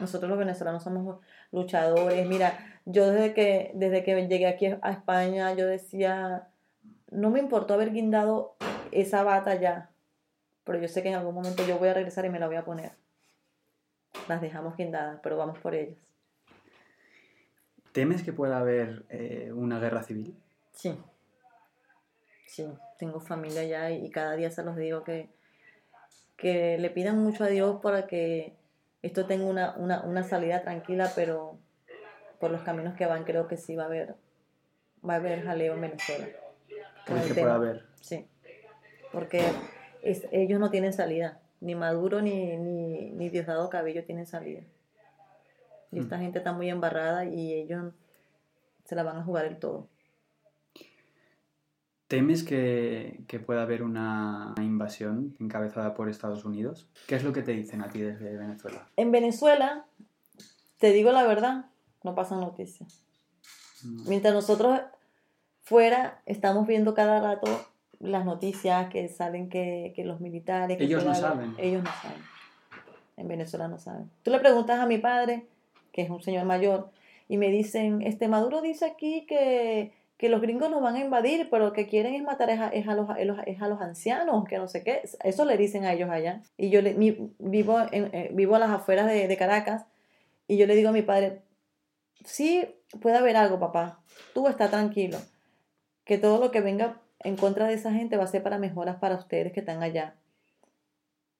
Nosotros 0.00 0.28
los 0.28 0.38
venezolanos 0.38 0.82
somos 0.82 1.20
luchadores. 1.52 2.26
Mira, 2.26 2.58
yo 2.84 3.10
desde 3.10 3.34
que, 3.34 3.70
desde 3.74 4.02
que 4.02 4.26
llegué 4.26 4.46
aquí 4.46 4.66
a 4.66 4.90
España, 4.90 5.54
yo 5.54 5.66
decía, 5.66 6.48
no 7.10 7.30
me 7.30 7.38
importó 7.38 7.74
haber 7.74 7.92
guindado 7.92 8.56
esa 8.90 9.22
bata 9.22 9.54
ya, 9.54 9.90
pero 10.64 10.78
yo 10.78 10.88
sé 10.88 11.02
que 11.02 11.08
en 11.08 11.14
algún 11.14 11.34
momento 11.34 11.64
yo 11.66 11.78
voy 11.78 11.88
a 11.88 11.94
regresar 11.94 12.24
y 12.24 12.30
me 12.30 12.40
la 12.40 12.46
voy 12.48 12.56
a 12.56 12.64
poner. 12.64 12.92
Las 14.28 14.40
dejamos 14.40 14.76
guindadas, 14.76 15.20
pero 15.22 15.36
vamos 15.36 15.58
por 15.58 15.74
ellas. 15.74 15.98
¿Temes 17.92 18.22
que 18.22 18.32
pueda 18.32 18.58
haber 18.58 19.04
eh, 19.10 19.52
una 19.54 19.78
guerra 19.78 20.02
civil? 20.02 20.34
Sí. 20.72 20.98
Sí, 22.52 22.66
tengo 22.98 23.18
familia 23.18 23.62
allá 23.62 23.90
y, 23.92 24.10
cada 24.10 24.36
día 24.36 24.50
se 24.50 24.62
los 24.62 24.76
digo 24.76 25.04
que, 25.04 25.30
que 26.36 26.76
le 26.76 26.90
pidan 26.90 27.18
mucho 27.18 27.44
a 27.44 27.46
Dios 27.46 27.80
para 27.80 28.06
que 28.06 28.52
esto 29.00 29.24
tenga 29.24 29.46
una, 29.46 29.74
una, 29.78 30.02
una 30.02 30.22
salida 30.22 30.60
tranquila, 30.60 31.10
pero 31.16 31.56
por 32.38 32.50
los 32.50 32.60
caminos 32.60 32.94
que 32.94 33.06
van 33.06 33.24
creo 33.24 33.48
que 33.48 33.56
sí 33.56 33.74
va 33.74 33.84
a 33.84 33.86
haber, 33.86 34.16
va 35.08 35.14
a 35.14 35.16
haber 35.16 35.42
jaleo 35.42 35.72
en 35.72 35.80
Venezuela. 35.80 36.26
con 37.06 37.16
¿Crees 37.16 37.22
el 37.22 37.28
que 37.28 37.40
pueda 37.40 37.54
tema. 37.54 37.54
haber? 37.54 37.86
Sí, 38.02 38.26
porque 39.12 39.40
es- 40.02 40.28
ellos 40.30 40.60
no 40.60 40.70
tienen 40.70 40.92
salida, 40.92 41.40
ni 41.62 41.74
Maduro 41.74 42.20
ni, 42.20 42.58
ni, 42.58 43.12
ni 43.12 43.30
Diosdado 43.30 43.70
Cabello 43.70 44.04
tienen 44.04 44.26
salida. 44.26 44.60
Y 45.90 46.00
esta 46.00 46.18
gente 46.18 46.36
está 46.36 46.52
muy 46.52 46.68
embarrada 46.68 47.24
y 47.24 47.54
ellos 47.54 47.94
se 48.84 48.94
la 48.94 49.04
van 49.04 49.16
a 49.16 49.24
jugar 49.24 49.46
el 49.46 49.58
todo. 49.58 49.88
¿Temes 52.12 52.42
que, 52.42 53.20
que 53.26 53.40
pueda 53.40 53.62
haber 53.62 53.82
una 53.82 54.52
invasión 54.58 55.34
encabezada 55.40 55.94
por 55.94 56.10
Estados 56.10 56.44
Unidos? 56.44 56.86
¿Qué 57.06 57.14
es 57.14 57.24
lo 57.24 57.32
que 57.32 57.40
te 57.40 57.52
dicen 57.52 57.80
a 57.80 57.88
ti 57.88 58.00
desde 58.00 58.36
Venezuela? 58.36 58.86
En 58.98 59.10
Venezuela, 59.10 59.86
te 60.78 60.92
digo 60.92 61.10
la 61.10 61.22
verdad, 61.22 61.70
no 62.02 62.14
pasan 62.14 62.40
noticias. 62.40 63.02
Mm. 63.82 64.10
Mientras 64.10 64.34
nosotros 64.34 64.78
fuera 65.62 66.20
estamos 66.26 66.66
viendo 66.66 66.92
cada 66.92 67.18
rato 67.18 67.48
las 67.98 68.26
noticias 68.26 68.90
que 68.90 69.08
salen 69.08 69.48
que, 69.48 69.94
que 69.96 70.04
los 70.04 70.20
militares... 70.20 70.76
que 70.76 70.84
Ellos 70.84 71.06
no 71.06 71.14
saben. 71.14 71.54
Ellos 71.56 71.82
no 71.82 71.90
saben. 72.02 72.18
En 73.16 73.26
Venezuela 73.26 73.68
no 73.68 73.78
saben. 73.78 74.10
Tú 74.22 74.30
le 74.30 74.38
preguntas 74.38 74.78
a 74.80 74.84
mi 74.84 74.98
padre, 74.98 75.46
que 75.92 76.02
es 76.02 76.10
un 76.10 76.22
señor 76.22 76.44
mayor, 76.44 76.90
y 77.26 77.38
me 77.38 77.48
dicen, 77.48 78.02
este 78.02 78.28
Maduro 78.28 78.60
dice 78.60 78.84
aquí 78.84 79.24
que, 79.26 79.94
que 80.22 80.28
los 80.28 80.40
gringos 80.40 80.70
nos 80.70 80.80
van 80.80 80.94
a 80.94 81.00
invadir, 81.00 81.48
pero 81.50 81.72
que 81.72 81.88
quieren 81.88 82.14
es 82.14 82.22
matar 82.22 82.48
es 82.48 82.60
a, 82.60 82.68
es 82.68 82.86
a 82.86 82.94
los, 82.94 83.08
es 83.44 83.60
a 83.60 83.66
los 83.66 83.80
ancianos, 83.80 84.44
que 84.48 84.56
no 84.56 84.68
sé 84.68 84.84
qué. 84.84 85.02
Eso 85.24 85.44
le 85.44 85.56
dicen 85.56 85.84
a 85.84 85.92
ellos 85.94 86.08
allá. 86.10 86.42
Y 86.56 86.70
yo 86.70 86.80
le, 86.80 86.94
mi- 86.94 87.34
vivo, 87.40 87.80
en, 87.90 88.08
eh, 88.14 88.30
vivo 88.32 88.54
a 88.54 88.60
las 88.60 88.70
afueras 88.70 89.08
de, 89.08 89.26
de 89.26 89.36
Caracas, 89.36 89.84
y 90.46 90.58
yo 90.58 90.68
le 90.68 90.76
digo 90.76 90.90
a 90.90 90.92
mi 90.92 91.02
padre, 91.02 91.42
sí 92.24 92.64
puede 93.00 93.16
haber 93.16 93.36
algo, 93.36 93.58
papá. 93.58 93.98
Tú 94.32 94.46
está 94.46 94.70
tranquilo. 94.70 95.18
Que 96.04 96.18
todo 96.18 96.38
lo 96.38 96.52
que 96.52 96.60
venga 96.60 97.00
en 97.18 97.34
contra 97.36 97.66
de 97.66 97.74
esa 97.74 97.90
gente 97.92 98.16
va 98.16 98.22
a 98.22 98.28
ser 98.28 98.44
para 98.44 98.58
mejoras 98.58 98.98
para 99.00 99.16
ustedes 99.16 99.52
que 99.52 99.58
están 99.58 99.82
allá. 99.82 100.14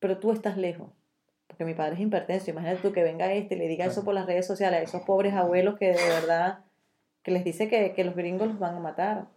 Pero 0.01 0.19
tú 0.19 0.33
estás 0.33 0.57
lejos. 0.57 0.91
Porque 1.47 1.65
mi 1.65 1.75
padre 1.75 1.95
es 1.95 2.01
hipertenso. 2.01 2.51
Imagínate 2.51 2.81
tú 2.83 2.93
que 2.93 3.05
venga 3.05 3.33
este 3.33 3.55
y 3.55 3.59
le 3.59 3.69
diga 3.69 3.85
eso 3.85 4.03
por 4.05 4.15
las 4.15 4.27
redes 4.27 4.45
sociales 4.45 4.81
a 4.81 4.83
esos 4.83 5.03
pobres 5.03 5.35
abuelos 5.35 5.79
que 5.79 5.93
de 5.93 6.09
verdad, 6.09 6.65
que 7.23 7.31
les 7.31 7.45
dice 7.45 7.69
que, 7.69 7.93
que 7.95 8.05
los 8.05 8.15
gringos 8.15 8.49
los 8.49 8.59
van 8.59 8.77
a 8.77 8.81
matar. 8.81 9.29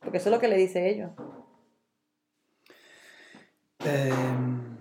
Porque 0.00 0.18
eso 0.18 0.28
es 0.28 0.34
lo 0.34 0.40
que 0.40 0.48
le 0.48 0.56
dice 0.56 0.88
ellos. 0.88 1.10
Em, 3.80 4.76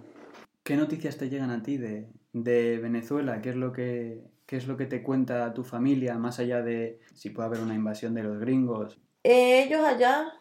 ¿Qué 0.63 0.75
noticias 0.75 1.17
te 1.17 1.29
llegan 1.29 1.51
a 1.51 1.63
ti 1.63 1.77
de, 1.77 2.09
de 2.33 2.77
Venezuela? 2.77 3.41
¿Qué 3.41 3.49
es, 3.49 3.55
lo 3.55 3.71
que, 3.71 4.23
¿Qué 4.45 4.57
es 4.57 4.67
lo 4.67 4.77
que 4.77 4.85
te 4.85 5.03
cuenta 5.03 5.53
tu 5.53 5.63
familia, 5.63 6.17
más 6.17 6.39
allá 6.39 6.61
de 6.61 6.99
si 7.13 7.29
puede 7.29 7.47
haber 7.47 7.61
una 7.61 7.75
invasión 7.75 8.13
de 8.13 8.23
los 8.23 8.39
gringos? 8.39 8.99
Ellos 9.23 9.81
allá, 9.81 10.33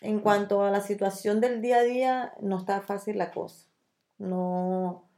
en 0.00 0.20
cuanto 0.20 0.62
a 0.64 0.70
la 0.70 0.80
situación 0.80 1.40
del 1.40 1.62
día 1.62 1.78
a 1.78 1.82
día, 1.82 2.32
no 2.40 2.58
está 2.58 2.80
fácil 2.80 3.18
la 3.18 3.30
cosa. 3.30 3.66
No, 4.18 5.09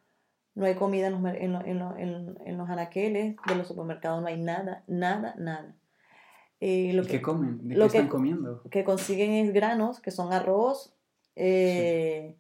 no 0.55 0.67
hay 0.67 0.75
comida 0.75 1.07
en 1.07 1.13
los, 1.23 1.35
en, 1.35 1.53
lo- 1.53 1.65
en 1.65 1.79
lo- 1.79 1.97
en- 1.97 2.39
en 2.45 2.59
los 2.59 2.69
anaqueles 2.69 3.37
de 3.47 3.55
los 3.55 3.67
supermercados, 3.69 4.21
no 4.21 4.29
hay 4.29 4.41
nada, 4.41 4.83
nada, 4.87 5.35
nada. 5.39 5.75
Eh, 6.61 6.93
lo 6.93 7.03
¿Y 7.03 7.07
que, 7.07 7.13
qué 7.13 7.23
comen? 7.23 7.67
¿De 7.69 7.75
lo 7.75 7.87
qué 7.87 7.93
que- 7.93 7.99
están 7.99 8.09
comiendo? 8.11 8.63
que 8.71 8.85
consiguen 8.85 9.33
es 9.33 9.53
granos, 9.53 10.01
que 10.01 10.11
son 10.11 10.33
arroz, 10.33 10.95
eh, 11.37 12.37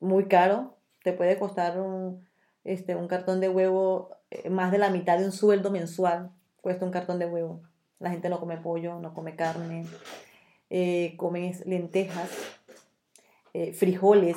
muy 0.00 0.26
caro. 0.26 0.76
Te 1.02 1.12
puede 1.12 1.38
costar 1.38 1.80
un, 1.80 2.26
este, 2.64 2.94
un 2.94 3.08
cartón 3.08 3.40
de 3.40 3.48
huevo, 3.48 4.10
eh, 4.30 4.50
más 4.50 4.70
de 4.70 4.78
la 4.78 4.90
mitad 4.90 5.18
de 5.18 5.24
un 5.24 5.32
sueldo 5.32 5.70
mensual, 5.70 6.30
cuesta 6.60 6.84
un 6.84 6.90
cartón 6.92 7.18
de 7.18 7.26
huevo. 7.26 7.62
La 7.98 8.10
gente 8.10 8.28
no 8.28 8.38
come 8.38 8.58
pollo, 8.58 9.00
no 9.00 9.12
come 9.14 9.34
carne, 9.34 9.84
comen 11.16 11.52
lentejas, 11.66 12.30
frijoles 13.74 14.36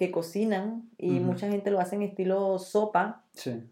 que 0.00 0.10
cocinan 0.10 0.88
y 0.96 1.20
mucha 1.20 1.46
gente 1.50 1.70
lo 1.70 1.78
hace 1.78 1.94
en 1.94 2.00
estilo 2.00 2.58
sopa 2.58 3.22
Sí. 3.34 3.62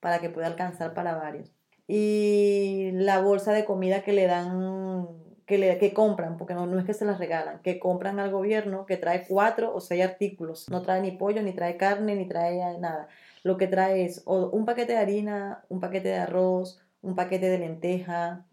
para 0.00 0.18
que 0.18 0.30
pueda 0.30 0.46
alcanzar 0.46 0.94
para 0.94 1.14
varios. 1.14 1.52
Y 1.86 2.88
la 2.94 3.20
bolsa 3.20 3.52
de 3.52 3.66
comida 3.66 4.02
que 4.02 4.14
le 4.14 4.26
dan, 4.26 5.06
que, 5.44 5.58
le, 5.58 5.76
que 5.76 5.92
compran, 5.92 6.38
porque 6.38 6.54
no, 6.54 6.64
no 6.64 6.78
es 6.78 6.86
que 6.86 6.94
se 6.94 7.04
las 7.04 7.18
regalan, 7.18 7.60
que 7.60 7.78
compran 7.78 8.18
al 8.18 8.30
gobierno, 8.30 8.86
que 8.86 8.96
trae 8.96 9.26
cuatro 9.28 9.74
o 9.74 9.80
seis 9.82 10.02
artículos. 10.02 10.70
No 10.70 10.80
trae 10.80 11.02
ni 11.02 11.10
pollo, 11.10 11.42
ni 11.42 11.52
trae 11.52 11.76
carne, 11.76 12.16
ni 12.16 12.26
trae 12.26 12.78
nada. 12.78 13.08
Lo 13.42 13.58
que 13.58 13.66
trae 13.66 14.06
es 14.06 14.22
o 14.24 14.48
un 14.48 14.64
paquete 14.64 14.94
de 14.94 14.98
harina, 15.00 15.64
un 15.68 15.80
paquete 15.80 16.08
de 16.08 16.16
arroz, 16.18 16.80
un 17.02 17.14
paquete 17.14 17.50
de 17.50 17.58
lenteja, 17.58 18.46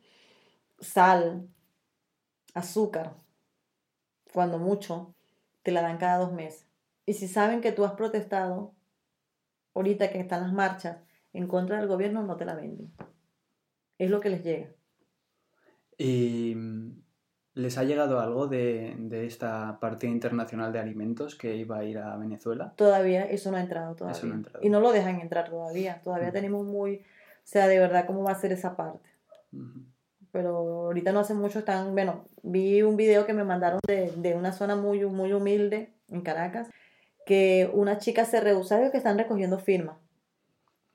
sal, 0.81 1.47
azúcar, 2.53 3.13
cuando 4.33 4.59
mucho, 4.59 5.13
te 5.63 5.71
la 5.71 5.81
dan 5.81 5.97
cada 5.97 6.17
dos 6.17 6.33
meses. 6.33 6.65
Y 7.11 7.13
si 7.13 7.27
saben 7.27 7.59
que 7.59 7.73
tú 7.73 7.83
has 7.83 7.91
protestado, 7.91 8.73
ahorita 9.75 10.09
que 10.11 10.21
están 10.21 10.43
las 10.43 10.53
marchas 10.53 10.99
en 11.33 11.45
contra 11.45 11.77
del 11.77 11.89
gobierno, 11.89 12.23
no 12.23 12.37
te 12.37 12.45
la 12.45 12.55
venden. 12.55 12.89
Es 13.97 14.09
lo 14.09 14.21
que 14.21 14.29
les 14.29 14.41
llega. 14.45 14.69
¿Y 15.97 16.53
mm, 16.55 17.01
les 17.55 17.77
ha 17.77 17.83
llegado 17.83 18.21
algo 18.21 18.47
de, 18.47 18.95
de 18.97 19.25
esta 19.25 19.77
partida 19.81 20.09
internacional 20.09 20.71
de 20.71 20.79
alimentos 20.79 21.35
que 21.35 21.53
iba 21.57 21.79
a 21.79 21.83
ir 21.83 21.97
a 21.97 22.15
Venezuela? 22.15 22.71
Todavía 22.77 23.25
eso 23.25 23.51
no 23.51 23.57
ha 23.57 23.61
entrado 23.61 23.93
todavía. 23.93 24.17
Eso 24.17 24.27
no 24.27 24.33
ha 24.33 24.37
entrado. 24.37 24.59
Y 24.65 24.69
no 24.69 24.79
lo 24.79 24.93
dejan 24.93 25.19
entrar 25.19 25.49
todavía. 25.49 25.99
Todavía 26.05 26.29
Mm. 26.29 26.33
tenemos 26.33 26.65
muy, 26.65 26.95
o 26.95 27.01
sea, 27.43 27.67
de 27.67 27.77
verdad 27.77 28.05
cómo 28.07 28.23
va 28.23 28.31
a 28.31 28.35
ser 28.35 28.53
esa 28.53 28.77
parte. 28.77 29.09
Ujú. 29.51 29.81
Pero 30.31 30.55
ahorita 30.85 31.11
no 31.11 31.19
hace 31.19 31.33
mucho 31.33 31.59
están, 31.59 31.91
bueno, 31.91 32.23
vi 32.41 32.83
un 32.83 32.95
video 32.95 33.25
que 33.25 33.33
me 33.33 33.43
mandaron 33.43 33.81
de, 33.85 34.13
de 34.15 34.33
una 34.33 34.53
zona 34.53 34.77
muy, 34.77 35.05
muy 35.07 35.33
humilde 35.33 35.93
en 36.07 36.21
Caracas, 36.21 36.69
que 37.25 37.69
una 37.73 37.97
chica 37.97 38.25
se 38.25 38.41
rehusó, 38.41 38.69
¿sabes 38.69 38.91
que 38.91 38.97
están 38.97 39.17
recogiendo 39.17 39.59
firmas? 39.59 39.97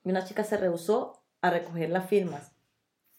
Y 0.04 0.10
una 0.10 0.24
chica 0.24 0.44
se 0.44 0.56
rehusó 0.56 1.22
a 1.40 1.50
recoger 1.50 1.90
las 1.90 2.08
firmas. 2.08 2.52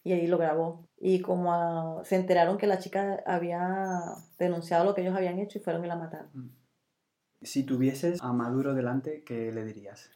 Y 0.03 0.13
ahí 0.13 0.27
lo 0.27 0.37
grabó. 0.37 0.87
Y 0.99 1.21
como 1.21 2.01
se 2.03 2.15
enteraron 2.15 2.57
que 2.57 2.67
la 2.67 2.79
chica 2.79 3.21
había 3.25 4.01
denunciado 4.39 4.85
lo 4.85 4.95
que 4.95 5.01
ellos 5.01 5.15
habían 5.15 5.39
hecho 5.39 5.57
y 5.57 5.61
fueron 5.61 5.83
y 5.83 5.87
la 5.87 5.95
mataron. 5.95 6.55
Si 7.41 7.63
tuvieses 7.63 8.21
a 8.21 8.31
Maduro 8.33 8.73
delante, 8.73 9.23
¿qué 9.23 9.51
le 9.51 9.63
dirías? 9.65 10.09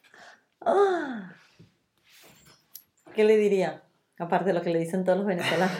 ¡Ah! 0.60 1.34
¿Qué 3.14 3.24
le 3.24 3.36
diría? 3.36 3.82
Aparte 4.18 4.46
de 4.46 4.54
lo 4.54 4.62
que 4.62 4.70
le 4.70 4.78
dicen 4.78 5.04
todos 5.04 5.18
los 5.18 5.26
venezolanos. 5.26 5.76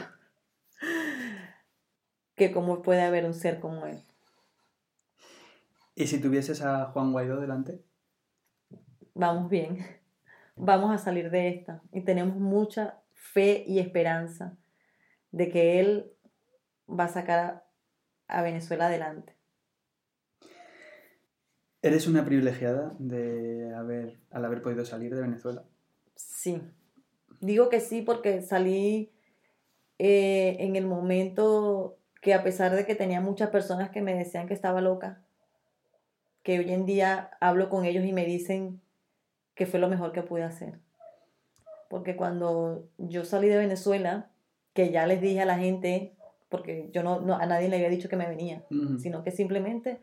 que 2.35 2.53
cómo 2.53 2.83
puede 2.83 3.03
haber 3.03 3.25
un 3.25 3.35
ser 3.35 3.61
como 3.61 3.87
él. 3.87 4.03
¿Y 5.94 6.07
si 6.07 6.20
tuvieses 6.20 6.62
a 6.62 6.87
Juan 6.87 7.12
Guaidó 7.12 7.40
delante? 7.40 7.83
Vamos 9.14 9.50
bien. 9.50 9.78
Vamos 10.57 10.90
a 10.94 10.98
salir 10.98 11.31
de 11.31 11.48
esta. 11.48 11.83
Y 11.92 12.02
tenemos 12.02 12.37
mucha 12.37 13.02
fe 13.12 13.64
y 13.66 13.78
esperanza 13.78 14.57
de 15.31 15.48
que 15.50 15.81
él 15.81 16.12
va 16.88 17.05
a 17.05 17.09
sacar 17.09 17.66
a, 18.28 18.42
Venezuela 18.42 18.87
adelante. 18.87 19.37
¿Eres 21.83 22.07
una 22.07 22.24
privilegiada 22.24 22.94
de 22.98 23.74
haber, 23.74 24.20
al 24.31 24.44
haber 24.44 24.62
podido 24.62 24.85
salir 24.85 25.14
de 25.14 25.20
Venezuela? 25.20 25.64
Sí. 26.14 26.62
Digo 27.40 27.68
que 27.68 27.81
sí 27.81 28.02
porque 28.02 28.40
salí 28.40 29.12
eh, 29.98 30.57
en 30.61 30.76
el 30.76 30.87
momento 30.87 31.98
que 32.20 32.35
a 32.35 32.44
pesar 32.44 32.74
de 32.74 32.87
que 32.87 32.94
tenía 32.94 33.20
muchas 33.20 33.50
personas 33.50 33.90
que 33.90 34.00
me 34.00 34.14
decían 34.14 34.46
que 34.46 34.55
estaba 34.55 34.81
loca, 34.81 35.24
que 36.42 36.59
hoy 36.59 36.72
en 36.72 36.87
día 36.87 37.31
hablo 37.40 37.68
con 37.68 37.85
ellos 37.85 38.05
y 38.05 38.12
me 38.12 38.24
dicen 38.26 38.81
que 39.55 39.66
fue 39.66 39.78
lo 39.81 39.88
mejor 39.88 40.12
que 40.12 40.22
pude 40.22 40.42
hacer. 40.42 40.78
Porque 41.88 42.16
cuando 42.16 42.88
yo 42.98 43.24
salí 43.24 43.48
de 43.48 43.59
Venezuela, 43.59 44.31
que 44.72 44.90
ya 44.90 45.07
les 45.07 45.20
dije 45.20 45.40
a 45.42 45.44
la 45.46 45.59
gente, 45.59 46.14
porque 46.48 46.88
yo 46.92 47.02
no, 47.02 47.20
no- 47.20 47.37
a 47.37 47.46
nadie 47.46 47.68
le 47.68 47.76
había 47.76 47.88
dicho 47.90 48.09
que 48.09 48.16
me 48.16 48.26
venía, 48.26 48.64
sino 48.98 49.22
que 49.22 49.31
simplemente 49.31 50.00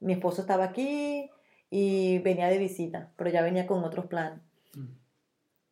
mi 0.00 0.12
esposo 0.14 0.40
estaba 0.42 0.64
aquí 0.64 1.30
y 1.70 2.18
venía 2.18 2.48
de 2.48 2.58
visita, 2.58 3.10
pero 3.16 3.30
ya 3.30 3.42
venía 3.42 3.66
con 3.66 3.84
otros 3.84 4.06
planes. 4.06 4.40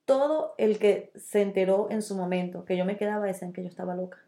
Todo 0.05 0.55
el 0.57 0.79
que 0.79 1.13
se 1.17 1.43
enteró 1.43 1.89
en 1.91 2.01
su 2.03 2.17
momento 2.17 2.65
que 2.65 2.77
yo 2.77 2.85
me 2.85 2.97
quedaba 2.97 3.27
decían 3.27 3.53
que 3.53 3.63
yo 3.63 3.69
estaba 3.69 3.95
loca. 3.95 4.19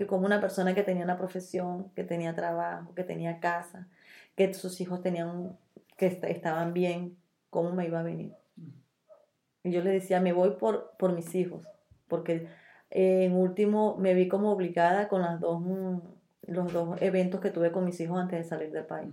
Que 0.00 0.06
como 0.06 0.24
una 0.24 0.40
persona 0.40 0.74
que 0.74 0.82
tenía 0.82 1.04
una 1.04 1.18
profesión, 1.18 1.90
que 1.94 2.04
tenía 2.04 2.34
trabajo, 2.34 2.94
que 2.94 3.04
tenía 3.04 3.38
casa, 3.38 3.86
que 4.34 4.54
sus 4.54 4.80
hijos 4.80 5.02
tenían, 5.02 5.58
que 5.98 6.06
est- 6.06 6.24
estaban 6.24 6.72
bien, 6.72 7.18
¿cómo 7.50 7.74
me 7.74 7.84
iba 7.86 8.00
a 8.00 8.02
venir? 8.02 8.32
Y 9.62 9.72
yo 9.72 9.82
le 9.82 9.90
decía, 9.90 10.18
me 10.18 10.32
voy 10.32 10.52
por, 10.58 10.92
por 10.98 11.12
mis 11.12 11.34
hijos, 11.34 11.66
porque 12.08 12.48
eh, 12.90 13.24
en 13.26 13.34
último 13.34 13.98
me 13.98 14.14
vi 14.14 14.26
como 14.26 14.52
obligada 14.52 15.06
con 15.08 15.20
las 15.20 15.38
dos, 15.38 15.60
mm, 15.60 15.98
los 16.46 16.72
dos 16.72 16.96
eventos 17.02 17.42
que 17.42 17.50
tuve 17.50 17.70
con 17.70 17.84
mis 17.84 18.00
hijos 18.00 18.18
antes 18.18 18.38
de 18.38 18.44
salir 18.48 18.72
del 18.72 18.86
país. 18.86 19.10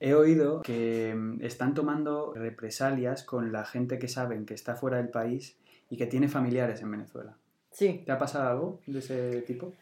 He 0.00 0.14
oído 0.14 0.60
que 0.62 1.14
mm, 1.14 1.44
están 1.44 1.74
tomando 1.74 2.32
represalias 2.34 3.22
con 3.22 3.52
la 3.52 3.64
gente 3.64 4.00
que 4.00 4.08
saben 4.08 4.44
que 4.44 4.54
está 4.54 4.74
fuera 4.74 4.96
del 4.96 5.10
país 5.10 5.56
y 5.88 5.96
que 5.96 6.06
tiene 6.06 6.26
familiares 6.26 6.82
en 6.82 6.90
Venezuela. 6.90 7.36
Sí. 7.70 8.02
¿Te 8.04 8.10
ha 8.10 8.18
pasado 8.18 8.48
algo 8.50 8.80
de 8.88 8.98
ese 8.98 9.42
tipo? 9.42 9.72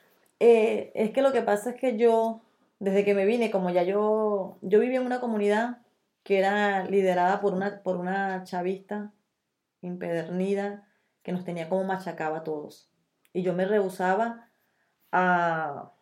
Eh, 0.44 0.90
es 0.96 1.12
que 1.12 1.22
lo 1.22 1.30
que 1.30 1.42
pasa 1.42 1.70
es 1.70 1.76
que 1.76 1.96
yo, 1.96 2.42
desde 2.80 3.04
que 3.04 3.14
me 3.14 3.26
vine, 3.26 3.52
como 3.52 3.70
ya 3.70 3.84
yo, 3.84 4.58
yo 4.60 4.80
vivía 4.80 4.98
en 4.98 5.06
una 5.06 5.20
comunidad 5.20 5.82
que 6.24 6.36
era 6.36 6.82
liderada 6.84 7.40
por 7.40 7.54
una, 7.54 7.80
por 7.84 7.96
una 7.96 8.42
chavista 8.42 9.12
impedernida 9.82 10.88
que 11.22 11.30
nos 11.30 11.44
tenía 11.44 11.68
como 11.68 11.84
machacaba 11.84 12.38
a 12.38 12.42
todos. 12.42 12.90
Y 13.32 13.42
yo 13.42 13.54
me 13.54 13.66
rehusaba 13.66 14.50
a, 15.12 15.92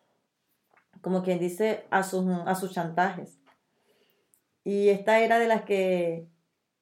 como 1.01 1.21
quien 1.21 1.37
dice, 1.37 1.85
a 1.91 2.01
sus, 2.01 2.25
a 2.27 2.55
sus 2.55 2.71
chantajes. 2.71 3.39
Y 4.63 4.89
esta 4.89 5.19
era 5.19 5.37
de 5.37 5.47
las 5.47 5.61
que 5.65 6.27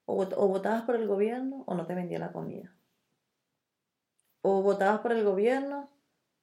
o, 0.05 0.21
o 0.21 0.47
votabas 0.47 0.83
por 0.83 0.95
el 0.95 1.09
gobierno 1.09 1.65
o 1.67 1.75
no 1.75 1.85
te 1.85 1.93
vendía 1.93 2.19
la 2.19 2.31
comida. 2.31 2.73
O 4.43 4.61
votabas 4.61 5.01
por 5.01 5.11
el 5.11 5.25
gobierno 5.25 5.98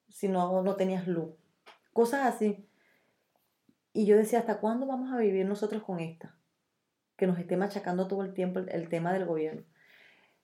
si 0.09 0.29
no, 0.29 0.63
no 0.63 0.77
tenías 0.77 1.07
luz. 1.07 1.35
Cosas 1.93 2.35
así. 2.35 2.69
Y 3.93 4.05
yo 4.07 4.17
decía, 4.17 4.41
¿hasta 4.41 4.61
cuándo 4.61 4.87
vamos 4.87 5.13
a 5.13 5.19
vivir 5.19 5.47
nosotros 5.47 5.83
con 5.83 6.01
esta? 6.01 6.37
Que 7.17 7.27
nos 7.27 7.39
esté 7.39 7.57
machacando 7.57 8.07
todo 8.07 8.23
el 8.23 8.35
tiempo 8.35 8.61
el, 8.61 8.89
tema 8.89 9.13
del 9.13 9.25
gobierno, 9.25 9.63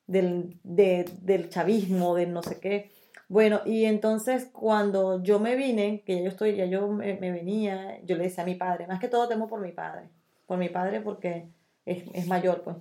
del, 0.07 0.59
de- 0.63 1.05
del 1.21 1.51
chavismo, 1.51 2.15
del 2.15 2.33
no 2.33 2.43
sé 2.43 2.59
qué. 2.61 2.91
Bueno, 3.29 3.61
y 3.67 3.85
entonces 3.85 4.47
cuando 4.47 5.23
yo 5.23 5.39
me 5.39 5.57
vine, 5.57 6.03
que 6.05 6.17
ya 6.17 6.23
yo 6.23 6.29
estoy, 6.29 6.57
ya 6.57 6.67
yo 6.67 6.89
me, 6.89 7.19
me 7.19 7.31
venía, 7.31 8.01
yo 8.05 8.17
le 8.17 8.25
decía 8.25 8.45
a 8.45 8.47
mi 8.47 8.55
padre, 8.55 8.87
más 8.87 9.01
que 9.01 9.09
todo 9.09 9.29
temo 9.29 9.49
por 9.49 9.61
mi 9.61 9.73
padre, 9.73 10.09
por 10.47 10.59
mi 10.59 10.69
padre 10.71 11.01
porque 11.01 11.49
es, 11.85 12.05
es 12.15 12.27
mayor, 12.27 12.63
pues. 12.63 12.77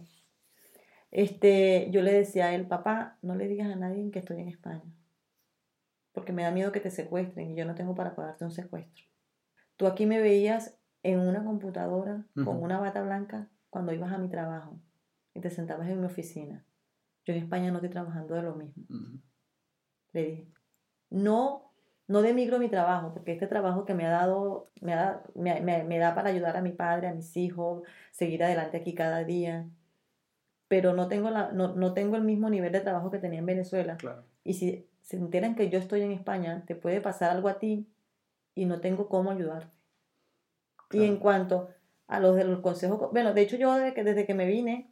Este, 1.11 1.89
yo 1.91 2.01
le 2.01 2.13
decía 2.13 2.47
a 2.47 2.55
él, 2.55 2.65
papá, 2.67 3.17
no 3.21 3.35
le 3.35 3.47
digas 3.47 3.69
a 3.69 3.75
nadie 3.75 4.09
que 4.11 4.19
estoy 4.19 4.39
en 4.39 4.47
España 4.47 4.83
porque 6.13 6.33
me 6.33 6.43
da 6.43 6.51
miedo 6.51 6.71
que 6.71 6.79
te 6.79 6.91
secuestren 6.91 7.51
y 7.51 7.55
yo 7.55 7.65
no 7.65 7.75
tengo 7.75 7.95
para 7.95 8.15
pagarte 8.15 8.43
un 8.45 8.51
secuestro. 8.51 9.05
Tú 9.77 9.87
aquí 9.87 10.05
me 10.05 10.19
veías 10.19 10.77
en 11.03 11.19
una 11.19 11.43
computadora 11.43 12.25
con 12.45 12.61
una 12.61 12.79
bata 12.79 13.01
blanca 13.01 13.49
cuando 13.69 13.93
ibas 13.93 14.11
a 14.13 14.17
mi 14.17 14.29
trabajo 14.29 14.79
y 15.33 15.39
te 15.41 15.49
sentabas 15.49 15.87
en 15.89 15.99
mi 15.99 16.05
oficina. 16.05 16.65
Yo 17.25 17.33
en 17.33 17.39
España 17.43 17.69
no 17.71 17.77
estoy 17.77 17.89
trabajando 17.89 18.35
de 18.35 18.41
lo 18.43 18.55
mismo. 18.55 18.83
Le 20.13 20.23
dije, 20.25 20.47
no, 21.09 21.73
no 22.07 22.21
demigro 22.21 22.59
mi 22.59 22.67
trabajo, 22.69 23.13
porque 23.13 23.31
este 23.31 23.47
trabajo 23.47 23.85
que 23.85 23.93
me 23.93 24.05
ha 24.05 24.09
dado, 24.11 24.71
me, 24.81 24.93
ha- 24.93 25.23
me, 25.35 25.61
me- 25.61 25.83
me 25.85 25.97
da 25.97 26.13
para 26.13 26.29
ayudar 26.29 26.57
a 26.57 26.61
mi 26.61 26.71
padre, 26.73 27.07
a 27.07 27.13
mis 27.13 27.35
hijos, 27.37 27.83
seguir 28.11 28.43
adelante 28.43 28.77
aquí 28.77 28.93
cada 28.93 29.23
día. 29.23 29.67
Pero 30.67 30.93
no 30.93 31.07
tengo, 31.07 31.29
la, 31.29 31.51
no, 31.51 31.75
no 31.75 31.93
tengo 31.93 32.15
el 32.17 32.23
mismo 32.23 32.49
nivel 32.49 32.71
de 32.71 32.81
trabajo 32.81 33.11
que 33.11 33.19
tenía 33.19 33.39
en 33.39 33.45
Venezuela. 33.45 33.97
Claro. 33.97 34.25
Y 34.43 34.53
si 34.53 34.89
se 35.01 35.17
enteran 35.17 35.55
que 35.55 35.69
yo 35.69 35.79
estoy 35.79 36.01
en 36.01 36.11
España, 36.11 36.63
te 36.65 36.75
puede 36.75 37.01
pasar 37.01 37.31
algo 37.31 37.47
a 37.49 37.59
ti 37.59 37.87
y 38.55 38.65
no 38.65 38.79
tengo 38.81 39.07
cómo 39.09 39.31
ayudarte. 39.31 39.71
Y 40.91 41.03
en 41.05 41.17
cuanto 41.17 41.69
a 42.07 42.19
los 42.19 42.35
de 42.35 42.43
los 42.43 42.59
consejos, 42.59 42.99
co- 42.99 43.09
bueno, 43.11 43.33
de 43.33 43.41
hecho 43.41 43.55
yo 43.55 43.73
desde 43.75 43.93
que, 43.93 44.03
desde 44.03 44.25
que 44.25 44.33
me 44.33 44.45
vine, 44.45 44.91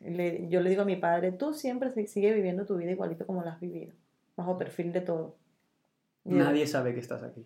le- 0.00 0.48
yo 0.48 0.60
le 0.60 0.70
digo 0.70 0.82
a 0.82 0.84
mi 0.84 0.96
padre, 0.96 1.32
tú 1.32 1.52
siempre 1.54 1.90
si- 1.90 2.06
sigue 2.06 2.32
viviendo 2.32 2.64
tu 2.66 2.76
vida 2.76 2.90
igualito 2.92 3.26
como 3.26 3.42
la 3.42 3.52
has 3.52 3.60
vivido, 3.60 3.92
bajo 4.36 4.56
perfil 4.56 4.92
de 4.92 5.00
todo. 5.00 5.36
Y 6.24 6.34
Nadie 6.34 6.66
sabe 6.66 6.94
que 6.94 7.00
estás 7.00 7.22
aquí. 7.22 7.44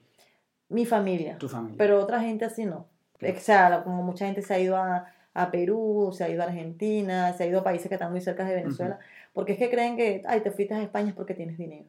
Mi 0.68 0.84
familia, 0.84 1.38
Tu 1.38 1.48
familia. 1.48 1.76
pero 1.78 1.98
otra 2.00 2.20
gente 2.20 2.44
así 2.44 2.64
no. 2.66 2.86
O 3.20 3.40
sea, 3.40 3.82
como 3.84 4.02
mucha 4.02 4.26
gente 4.26 4.42
se 4.42 4.54
ha 4.54 4.58
ido 4.60 4.76
a, 4.76 5.06
a 5.42 5.50
Perú, 5.50 6.10
se 6.12 6.24
ha 6.24 6.28
ido 6.28 6.42
a 6.42 6.46
Argentina, 6.46 7.32
se 7.32 7.44
ha 7.44 7.46
ido 7.46 7.60
a 7.60 7.64
países 7.64 7.88
que 7.88 7.94
están 7.94 8.10
muy 8.10 8.20
cerca 8.20 8.44
de 8.44 8.54
Venezuela, 8.56 8.98
porque 9.32 9.52
es 9.52 9.58
que 9.58 9.70
creen 9.70 9.96
que, 9.96 10.22
ay, 10.26 10.40
te 10.40 10.50
fuiste 10.50 10.74
a 10.74 10.82
España 10.82 11.10
es 11.10 11.14
porque 11.14 11.34
tienes 11.34 11.56
dinero. 11.58 11.86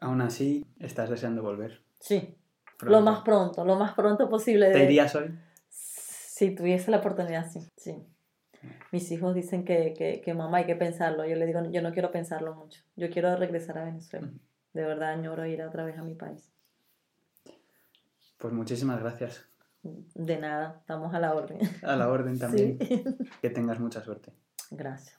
Aún 0.00 0.20
así, 0.20 0.64
estás 0.78 1.08
deseando 1.10 1.42
volver. 1.42 1.80
Sí, 2.00 2.34
lo 2.66 2.76
Pronto. 2.78 3.00
más 3.02 3.20
pronto, 3.22 3.64
lo 3.64 3.76
más 3.76 3.94
pronto 3.94 4.28
posible. 4.28 4.70
¿Te 4.72 4.78
de- 4.78 4.84
irías 4.84 5.14
hoy? 5.14 5.30
Si 5.68 6.54
tuviese 6.54 6.90
la 6.90 6.98
oportunidad, 6.98 7.50
sí. 7.50 7.60
sí. 7.76 8.02
Mis 8.92 9.10
hijos 9.10 9.34
dicen 9.34 9.64
que, 9.64 9.94
que, 9.96 10.20
que 10.20 10.34
mamá 10.34 10.58
hay 10.58 10.66
que 10.66 10.76
pensarlo. 10.76 11.24
Yo 11.26 11.36
le 11.36 11.46
digo, 11.46 11.60
yo 11.70 11.82
no 11.82 11.92
quiero 11.92 12.10
pensarlo 12.10 12.54
mucho. 12.54 12.82
Yo 12.96 13.08
quiero 13.10 13.34
regresar 13.36 13.78
a 13.78 13.84
Venezuela. 13.84 14.28
De 14.74 14.82
verdad 14.84 15.10
añoro 15.10 15.46
ir 15.46 15.62
otra 15.62 15.84
vez 15.84 15.96
a 15.98 16.02
mi 16.02 16.14
país. 16.14 16.50
Pues 18.38 18.52
muchísimas 18.52 19.00
gracias. 19.00 19.46
De 20.14 20.38
nada, 20.38 20.78
estamos 20.80 21.14
a 21.14 21.20
la 21.20 21.34
orden. 21.34 21.58
A 21.82 21.96
la 21.96 22.08
orden 22.08 22.38
también. 22.38 22.78
Sí. 22.80 23.04
Que 23.42 23.50
tengas 23.50 23.78
mucha 23.80 24.00
suerte. 24.02 24.32
Gracias. 24.70 25.18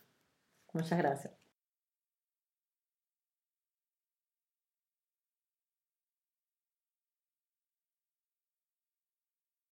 Muchas 0.73 0.97
gracias. 0.97 1.33